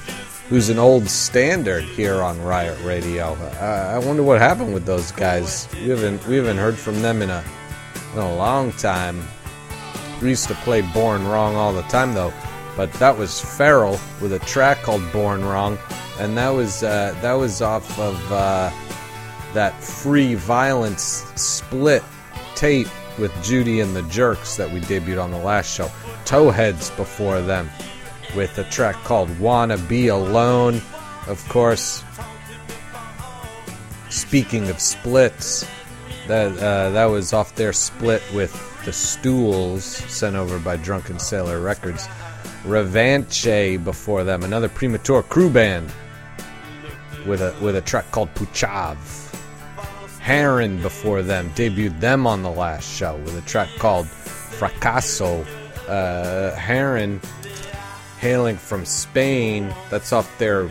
who's 0.50 0.70
an 0.70 0.80
old 0.80 1.08
standard 1.08 1.84
here 1.84 2.22
on 2.22 2.42
Riot 2.42 2.78
Radio. 2.84 3.34
I 3.62 4.00
wonder 4.00 4.24
what 4.24 4.40
happened 4.40 4.74
with 4.74 4.86
those 4.86 5.12
guys. 5.12 5.68
We 5.74 5.90
haven't 5.90 6.26
we 6.28 6.38
haven't 6.38 6.58
heard 6.58 6.78
from 6.78 7.02
them 7.02 7.22
in 7.22 7.30
a 7.30 7.44
in 8.14 8.20
a 8.20 8.36
long 8.36 8.72
time. 8.74 9.22
We 10.22 10.30
used 10.30 10.48
to 10.48 10.56
play 10.56 10.82
Born 10.82 11.28
Wrong 11.28 11.56
all 11.56 11.72
the 11.72 11.84
time 11.84 12.14
though, 12.14 12.34
but 12.80 12.94
that 12.94 13.18
was 13.18 13.42
Feral 13.42 14.00
with 14.22 14.32
a 14.32 14.40
track 14.40 14.84
called 14.84 15.02
Born 15.12 15.44
Wrong, 15.44 15.78
and 16.18 16.38
that 16.38 16.52
was 16.52 16.82
uh, 16.82 17.14
that 17.22 17.34
was 17.34 17.62
off 17.62 18.00
of 18.00 18.32
uh, 18.32 18.72
that 19.54 19.74
Free 19.84 20.36
Violence 20.36 21.26
split 21.36 22.02
tape 22.56 22.88
with 23.20 23.34
Judy 23.44 23.82
and 23.82 23.94
the 23.94 24.04
Jerks 24.04 24.56
that 24.56 24.72
we 24.72 24.80
debuted 24.80 25.22
on 25.22 25.30
the 25.30 25.40
last 25.40 25.76
show. 25.76 25.92
Toeheads 26.24 26.96
before 26.96 27.42
them 27.42 27.70
with 28.34 28.58
a 28.58 28.64
track 28.64 28.96
called 29.04 29.38
Wanna 29.42 29.78
Be 29.78 30.08
Alone. 30.08 30.82
Of 31.28 31.46
course, 31.50 32.02
speaking 34.10 34.70
of 34.70 34.80
splits, 34.80 35.68
that 36.28 36.54
uh, 36.54 36.92
that 36.92 37.08
was 37.08 37.34
off 37.34 37.56
their 37.56 37.74
split 37.74 38.24
with 38.34 38.54
the 38.86 38.94
Stools, 38.94 39.84
sent 39.84 40.38
over 40.38 40.60
by 40.60 40.78
Drunken 40.78 41.20
Sailor 41.20 41.60
Records. 41.60 42.08
Revanche 42.70 43.84
before 43.84 44.24
them, 44.24 44.44
another 44.44 44.70
premature 44.70 45.24
crew 45.24 45.50
band 45.50 45.92
with 47.26 47.42
a 47.42 47.56
with 47.62 47.76
a 47.76 47.82
track 47.82 48.10
called 48.12 48.34
Poucave. 48.36 49.26
Haren 50.22 50.82
before 50.82 51.24
them 51.24 51.50
debuted 51.52 52.00
them 52.00 52.28
on 52.28 52.44
the 52.44 52.52
last 52.52 52.88
show 52.88 53.16
with 53.18 53.36
a 53.38 53.42
track 53.42 53.70
called 53.80 54.06
Frakaso. 54.06 55.46
Uh, 55.88 56.56
Haren 56.56 57.20
hailing 58.20 58.58
from 58.58 58.86
Spain. 58.86 59.74
That's 59.90 60.14
off 60.14 60.38
their 60.38 60.70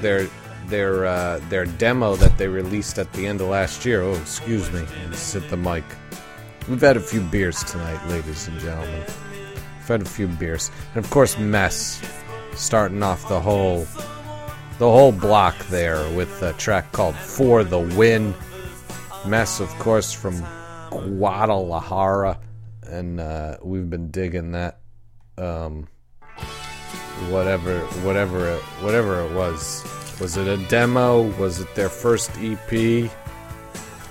their 0.00 0.28
their 0.68 1.04
uh, 1.04 1.40
their 1.50 1.66
demo 1.66 2.16
that 2.16 2.38
they 2.38 2.48
released 2.48 2.98
at 2.98 3.12
the 3.12 3.26
end 3.26 3.42
of 3.42 3.48
last 3.48 3.84
year. 3.84 4.02
Oh, 4.02 4.14
excuse 4.14 4.72
me, 4.72 4.86
just 5.10 5.50
the 5.50 5.56
mic. 5.56 5.84
We've 6.68 6.80
had 6.80 6.96
a 6.96 7.00
few 7.00 7.20
beers 7.20 7.62
tonight, 7.64 8.00
ladies 8.08 8.48
and 8.48 8.58
gentlemen. 8.60 9.04
Had 9.88 10.02
a 10.02 10.04
few 10.04 10.28
beers, 10.28 10.70
and 10.94 11.04
of 11.04 11.10
course, 11.10 11.36
Mess 11.38 12.00
starting 12.54 13.02
off 13.02 13.28
the 13.28 13.40
whole 13.40 13.86
the 14.78 14.90
whole 14.90 15.12
block 15.12 15.58
there 15.66 16.08
with 16.14 16.42
a 16.42 16.52
track 16.54 16.92
called 16.92 17.14
"For 17.14 17.62
the 17.64 17.78
Win." 17.78 18.34
Mess, 19.26 19.60
of 19.60 19.68
course, 19.78 20.12
from 20.12 20.42
Guadalajara, 20.90 22.38
and 22.86 23.20
uh, 23.20 23.58
we've 23.62 23.90
been 23.90 24.10
digging 24.10 24.52
that. 24.52 24.78
Um, 25.36 25.88
whatever 27.28 27.80
whatever 28.04 28.48
it, 28.48 28.62
whatever 28.82 29.20
it 29.20 29.32
was. 29.34 29.84
Was 30.20 30.36
it 30.36 30.46
a 30.46 30.56
demo? 30.68 31.22
Was 31.38 31.60
it 31.60 31.74
their 31.74 31.88
first 31.88 32.30
ep 32.38 33.10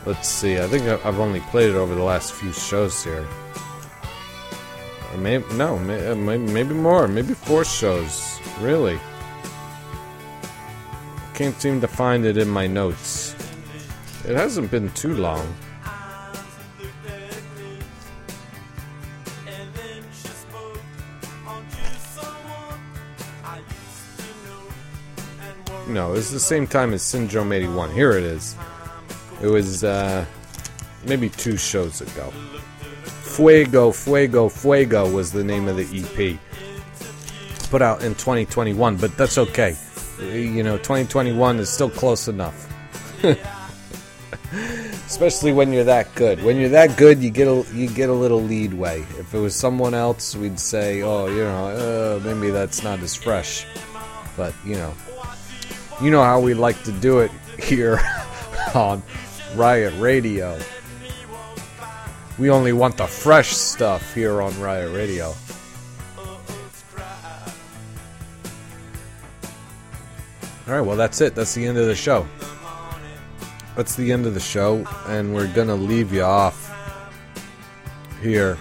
let's 0.06 0.27
see. 0.27 0.60
I 0.60 0.68
think 0.68 0.84
i've 1.06 1.19
only 1.19 1.39
played 1.39 1.69
it 1.69 1.76
over 1.76 1.95
the 1.95 2.03
last 2.03 2.34
few 2.34 2.52
shows 2.52 3.03
here 3.03 3.26
maybe 5.17 5.43
no 5.53 5.75
uh, 5.75 6.15
may- 6.15 6.38
maybe 6.38 6.73
more 6.73 7.07
maybe 7.07 7.33
four 7.33 7.63
shows 7.65 8.39
really 8.59 8.99
can't 11.33 11.59
seem 11.61 11.81
to 11.81 11.88
find 11.88 12.25
it 12.25 12.38
in 12.38 12.49
my 12.49 12.67
notes 12.67 13.35
it 14.27 14.35
hasn't 14.35 14.69
been 14.71 14.89
too 14.91 15.15
long 15.15 15.55
No, 25.88 26.13
it's 26.13 26.31
the 26.31 26.39
same 26.39 26.67
time 26.67 26.93
as 26.93 27.01
Syndrome 27.01 27.51
81. 27.51 27.91
Here 27.91 28.11
it 28.11 28.23
is. 28.23 28.55
It 29.41 29.47
was 29.47 29.83
uh, 29.83 30.25
maybe 31.05 31.27
two 31.27 31.57
shows 31.57 31.99
ago. 31.99 32.31
Fuego, 33.31 33.91
Fuego, 33.91 34.49
Fuego 34.49 35.09
was 35.09 35.31
the 35.31 35.43
name 35.43 35.69
of 35.69 35.77
the 35.77 35.85
EP. 35.85 36.37
Put 37.69 37.81
out 37.81 38.03
in 38.03 38.13
2021, 38.13 38.97
but 38.97 39.15
that's 39.15 39.37
okay. 39.37 39.77
You 40.19 40.63
know, 40.63 40.77
2021 40.77 41.59
is 41.59 41.69
still 41.69 41.89
close 41.89 42.27
enough. 42.27 42.67
Especially 45.05 45.53
when 45.53 45.71
you're 45.71 45.85
that 45.85 46.13
good. 46.15 46.43
When 46.43 46.57
you're 46.57 46.69
that 46.69 46.97
good, 46.97 47.23
you 47.23 47.29
get 47.29 47.47
a 47.47 47.65
you 47.73 47.87
get 47.89 48.09
a 48.09 48.13
little 48.13 48.41
leadway. 48.41 49.01
If 49.17 49.33
it 49.33 49.39
was 49.39 49.55
someone 49.55 49.93
else, 49.93 50.35
we'd 50.35 50.59
say, 50.59 51.01
"Oh, 51.01 51.27
you 51.27 51.43
know, 51.43 52.19
uh, 52.19 52.19
maybe 52.23 52.51
that's 52.51 52.83
not 52.83 52.99
as 52.99 53.15
fresh." 53.15 53.65
But 54.35 54.53
you 54.65 54.75
know, 54.75 54.93
you 56.01 56.11
know 56.11 56.23
how 56.23 56.41
we 56.41 56.53
like 56.53 56.83
to 56.83 56.91
do 56.91 57.19
it 57.19 57.31
here 57.63 58.01
on 58.75 59.01
Riot 59.55 59.93
Radio. 59.99 60.59
We 62.41 62.49
only 62.49 62.73
want 62.73 62.97
the 62.97 63.05
fresh 63.05 63.49
stuff 63.49 64.15
here 64.15 64.41
on 64.41 64.59
Riot 64.59 64.91
Radio. 64.95 65.35
All 70.68 70.73
right, 70.73 70.81
well, 70.81 70.97
that's 70.97 71.22
it. 71.22 71.35
That's 71.35 71.53
the 71.53 71.68
end 71.68 71.77
of 71.77 71.85
the 71.85 71.93
show. 71.93 72.27
That's 73.76 73.93
the 73.93 74.11
end 74.11 74.26
of 74.26 74.34
the 74.34 74.39
show, 74.39 74.84
and 75.05 75.35
we're 75.35 75.53
gonna 75.53 75.76
leave 75.76 76.11
you 76.11 76.23
off 76.23 76.73
here. 78.23 78.57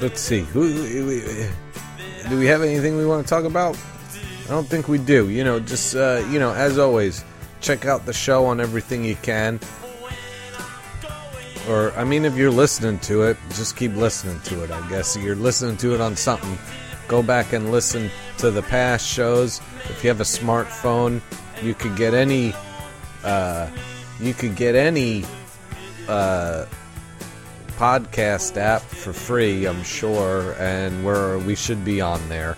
Let's 0.00 0.20
see. 0.20 0.44
Do 0.52 0.60
we 2.32 2.46
have 2.46 2.62
anything 2.62 2.96
we 2.96 3.06
want 3.06 3.24
to 3.24 3.30
talk 3.30 3.44
about? 3.44 3.78
I 4.46 4.48
don't 4.48 4.66
think 4.66 4.88
we 4.88 4.98
do. 4.98 5.28
You 5.28 5.44
know, 5.44 5.60
just 5.60 5.94
uh, 5.94 6.26
you 6.32 6.40
know, 6.40 6.52
as 6.52 6.78
always, 6.78 7.24
check 7.60 7.86
out 7.86 8.06
the 8.06 8.12
show 8.12 8.46
on 8.46 8.60
everything 8.60 9.04
you 9.04 9.14
can. 9.22 9.60
Or 11.68 11.92
I 11.92 12.04
mean, 12.04 12.24
if 12.24 12.36
you're 12.36 12.50
listening 12.50 12.98
to 13.00 13.22
it, 13.22 13.36
just 13.50 13.76
keep 13.76 13.94
listening 13.94 14.40
to 14.42 14.64
it. 14.64 14.70
I 14.70 14.88
guess 14.88 15.16
you're 15.16 15.36
listening 15.36 15.76
to 15.78 15.94
it 15.94 16.00
on 16.00 16.16
something. 16.16 16.58
Go 17.08 17.22
back 17.22 17.52
and 17.52 17.70
listen 17.70 18.10
to 18.38 18.50
the 18.50 18.62
past 18.62 19.06
shows. 19.06 19.60
If 19.84 20.02
you 20.02 20.08
have 20.08 20.20
a 20.20 20.24
smartphone, 20.24 21.20
you 21.62 21.74
could 21.74 21.96
get 21.96 22.14
any. 22.14 22.54
Uh, 23.24 23.68
you 24.20 24.32
could 24.32 24.54
get 24.56 24.74
any 24.74 25.24
uh, 26.08 26.66
podcast 27.76 28.56
app 28.56 28.82
for 28.82 29.12
free, 29.12 29.66
I'm 29.66 29.82
sure, 29.82 30.54
and 30.58 31.04
we're 31.04 31.38
we 31.38 31.54
should 31.54 31.84
be 31.84 32.00
on 32.00 32.26
there 32.28 32.56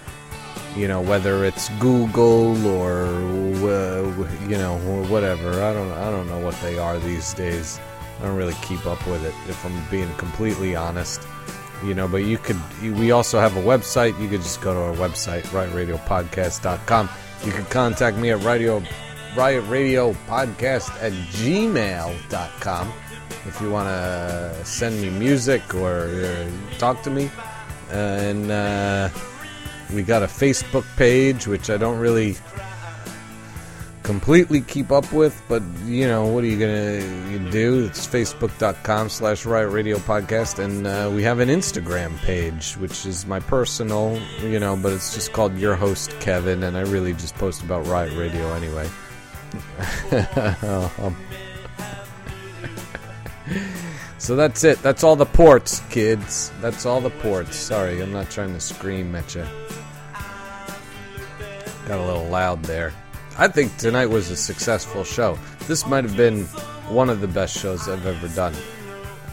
you 0.77 0.87
know 0.87 1.01
whether 1.01 1.45
it's 1.45 1.69
Google 1.81 2.67
or 2.67 3.05
uh, 3.05 4.47
you 4.47 4.57
know 4.57 4.79
whatever. 5.09 5.51
I 5.63 5.73
don't 5.73 5.91
I 5.93 6.11
don't 6.11 6.29
know 6.29 6.39
what 6.39 6.55
they 6.63 6.79
are 6.79 6.99
these 6.99 7.35
days. 7.35 7.81
I 8.19 8.23
don't 8.23 8.37
really 8.37 8.57
keep 8.63 8.85
up 8.87 9.05
with 9.07 9.25
it 9.25 9.35
if 9.49 9.65
I'm 9.65 9.91
being 9.91 10.13
completely 10.15 10.75
honest. 10.75 11.23
You 11.85 11.95
know, 11.95 12.09
but 12.09 12.25
you 12.25 12.39
could. 12.39 12.59
We 12.83 13.13
also 13.13 13.39
have 13.39 13.57
a 13.57 13.63
website. 13.63 14.21
You 14.21 14.29
could 14.29 14.43
just 14.43 14.61
go 14.61 14.75
to 14.75 14.81
our 14.81 15.09
website, 15.09 15.43
riotradiopodcast.com. 15.43 17.09
You 17.45 17.53
can 17.53 17.65
contact 17.67 18.17
me 18.17 18.31
at 18.31 18.43
radio, 18.43 18.81
riotradiopodcast 19.35 21.01
at 21.01 21.13
gmail.com 21.13 22.93
if 23.47 23.61
you 23.61 23.71
want 23.71 23.89
to 23.89 24.65
send 24.65 25.01
me 25.01 25.11
music 25.11 25.75
or 25.75 26.09
uh, 26.09 26.79
talk 26.79 27.03
to 27.03 27.11
me. 27.11 27.31
And 27.91 28.51
uh, 28.51 29.09
we 29.95 30.03
got 30.03 30.23
a 30.23 30.27
Facebook 30.27 30.85
page, 30.97 31.47
which 31.47 31.71
I 31.71 31.77
don't 31.77 31.99
really 31.99 32.37
completely 34.09 34.63
keep 34.63 34.91
up 34.91 35.13
with, 35.13 35.43
but 35.51 35.63
you 35.85 36.09
know, 36.09 36.29
what 36.29 36.43
are 36.43 36.47
you 36.47 36.59
gonna 36.59 37.51
do? 37.51 37.85
It's 37.85 38.07
facebook.com 38.07 39.11
slash 39.11 39.45
riot 39.45 39.71
radio 39.71 39.99
podcast, 39.99 40.59
and 40.59 40.87
uh, 40.87 41.11
we 41.15 41.23
have 41.25 41.41
an 41.41 41.51
Instagram 41.51 42.17
page, 42.23 42.73
which 42.79 43.05
is 43.05 43.27
my 43.27 43.39
personal, 43.39 44.19
you 44.41 44.59
know, 44.59 44.77
but 44.77 44.95
it's 44.95 45.13
just 45.13 45.35
called 45.35 45.59
Your 45.59 45.77
Host 45.77 46.19
Kevin, 46.21 46.63
and 46.63 46.75
I 46.75 46.81
really 46.81 47.13
just 47.13 47.35
post 47.35 47.63
about 47.63 47.87
Riot 47.87 48.17
Radio 48.17 48.51
anyway. 48.55 48.89
So 54.21 54.35
that's 54.35 54.65
it. 54.65 54.83
That's 54.83 55.05
all 55.05 55.15
the 55.15 55.25
ports, 55.25 55.81
kids. 55.91 56.51
That's 56.61 56.85
all 56.85 57.01
the 57.01 57.09
ports. 57.09 57.57
Sorry, 57.57 58.03
I'm 58.03 58.13
not 58.13 58.31
trying 58.31 58.53
to 58.53 58.61
scream 58.61 59.15
at 59.15 59.35
you. 59.35 59.47
Got 61.87 62.01
a 62.01 62.05
little 62.05 62.29
loud 62.29 62.63
there. 62.65 62.93
I 63.41 63.47
think 63.47 63.77
tonight 63.77 64.07
was 64.07 64.31
a 64.31 64.37
successful 64.37 65.05
show. 65.05 65.39
This 65.69 65.87
might 65.87 66.03
have 66.03 66.17
been 66.17 66.43
one 66.89 67.09
of 67.09 67.21
the 67.21 67.29
best 67.29 67.57
shows 67.57 67.89
I've 67.89 68.05
ever 68.05 68.27
done. 68.35 68.53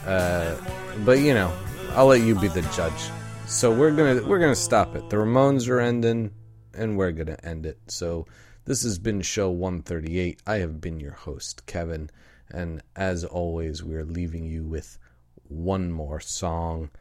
Uh, 0.06 0.56
but 1.04 1.18
you 1.18 1.34
know, 1.34 1.52
I'll 1.94 2.06
let 2.06 2.22
you 2.22 2.40
be 2.40 2.48
the 2.48 2.62
judge. 2.76 3.10
So 3.48 3.74
we're 3.74 3.90
gonna 3.90 4.22
we're 4.24 4.38
gonna 4.38 4.56
stop 4.56 4.96
it. 4.96 5.10
The 5.10 5.18
Ramones 5.18 5.68
are 5.70 5.80
ending, 5.80 6.36
and 6.76 6.98
we're 6.98 7.14
gonna 7.14 7.40
end 7.42 7.66
it. 7.66 7.80
So 7.88 8.28
this 8.66 8.84
has 8.84 9.00
been 9.00 9.24
show 9.24 9.50
138. 9.50 10.40
I 10.46 10.58
have 10.58 10.80
been 10.80 11.00
your 11.00 11.14
host, 11.14 11.66
Kevin, 11.66 12.12
and 12.52 12.84
as 12.96 13.24
always, 13.24 13.84
we 13.84 13.96
are 13.96 14.06
leaving 14.06 14.46
you 14.46 14.66
with 14.66 15.00
one 15.48 15.92
more 15.92 16.20
song. 16.20 16.92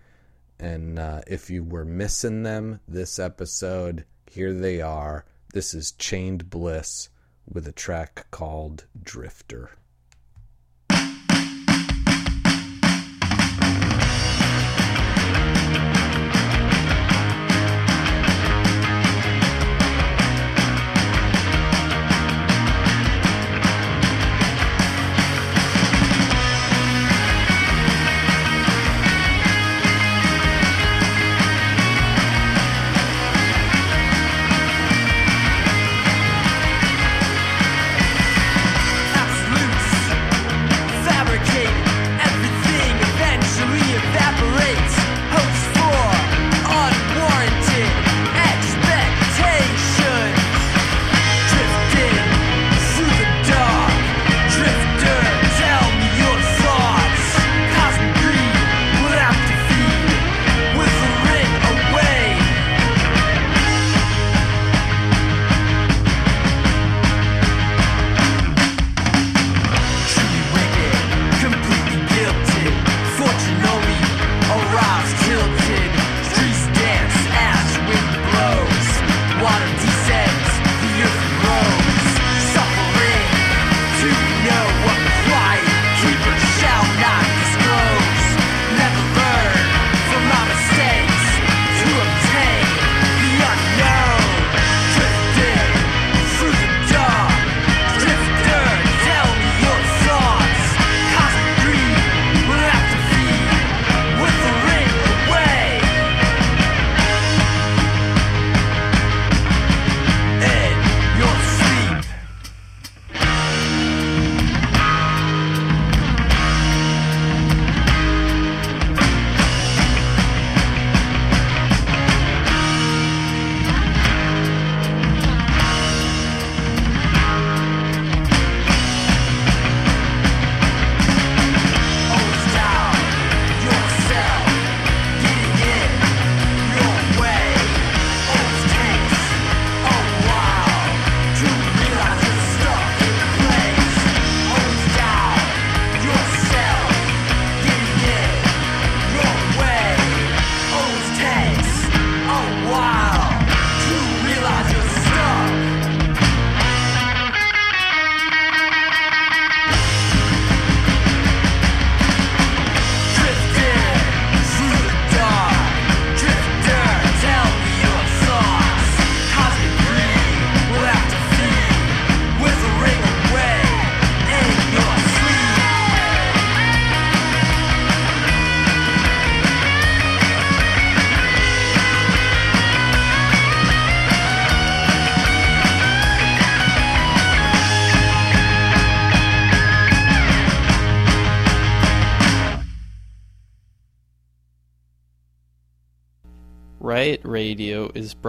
And 0.59 0.99
uh, 0.99 1.21
if 1.27 1.51
you 1.51 1.65
were 1.65 1.85
missing 1.85 2.45
them 2.45 2.81
this 2.89 3.19
episode, 3.19 4.07
here 4.31 4.55
they 4.55 4.81
are. 4.81 5.27
This 5.55 5.73
is 5.73 5.93
Chained 5.93 6.51
Bliss 6.51 7.11
with 7.47 7.69
a 7.69 7.73
track 7.73 8.27
called 8.33 8.87
Drifter. 9.01 9.71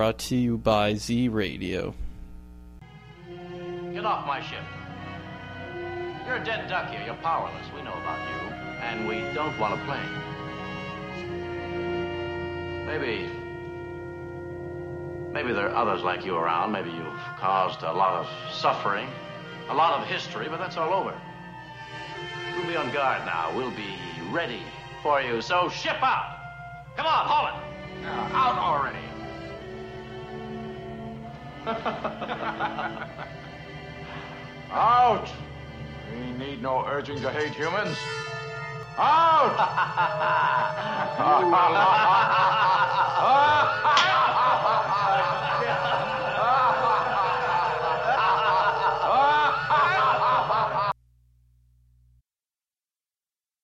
brought 0.06 0.20
to 0.20 0.36
you 0.36 0.56
by 0.56 0.94
Z 0.94 1.30
Radio. 1.30 1.96
Get 3.92 4.06
off 4.06 4.28
my 4.28 4.40
ship. 4.40 4.62
You're 6.28 6.36
a 6.36 6.46
dead 6.46 6.70
duck 6.70 6.92
here. 6.92 7.02
You're 7.04 7.16
powerless. 7.16 7.66
We 7.76 7.82
know 7.82 7.94
about 7.94 8.20
you. 8.30 8.54
And 8.86 9.08
we 9.08 9.22
don't 9.34 9.58
want 9.58 9.74
to 9.74 9.84
play. 9.88 10.06
Maybe. 12.86 13.32
Maybe 15.34 15.54
there 15.54 15.72
are 15.72 15.76
others 15.76 16.04
like 16.04 16.24
you 16.24 16.36
around. 16.36 16.72
Maybe 16.72 16.92
you've 16.92 17.20
caused 17.40 17.82
a 17.82 17.92
lot 17.92 18.14
of 18.14 18.54
suffering, 18.54 19.10
a 19.70 19.74
lot 19.74 20.00
of 20.00 20.08
history, 20.08 20.48
but 20.48 20.60
that's 20.60 20.78
all 20.78 20.94
over. 20.94 21.20
We'll 22.56 22.68
be 22.68 22.76
on 22.76 22.94
guard 22.94 23.26
now. 23.26 23.52
We'll 23.58 23.72
be 23.72 23.96
ready 24.30 24.62
for 25.02 25.20
you. 25.20 25.42
So 25.42 25.68
ship 25.68 25.98
out. 26.04 26.38
Come 26.96 27.08
on, 27.08 27.26
haul 27.26 27.48
it. 27.48 28.06
Uh, 28.06 28.38
out 28.38 28.60
already. 28.60 29.05
Out! 34.72 35.32
We 36.12 36.32
need 36.34 36.62
no 36.62 36.86
urging 36.86 37.20
to 37.22 37.32
hate 37.32 37.54
humans. 37.54 37.98
Out! 38.98 39.56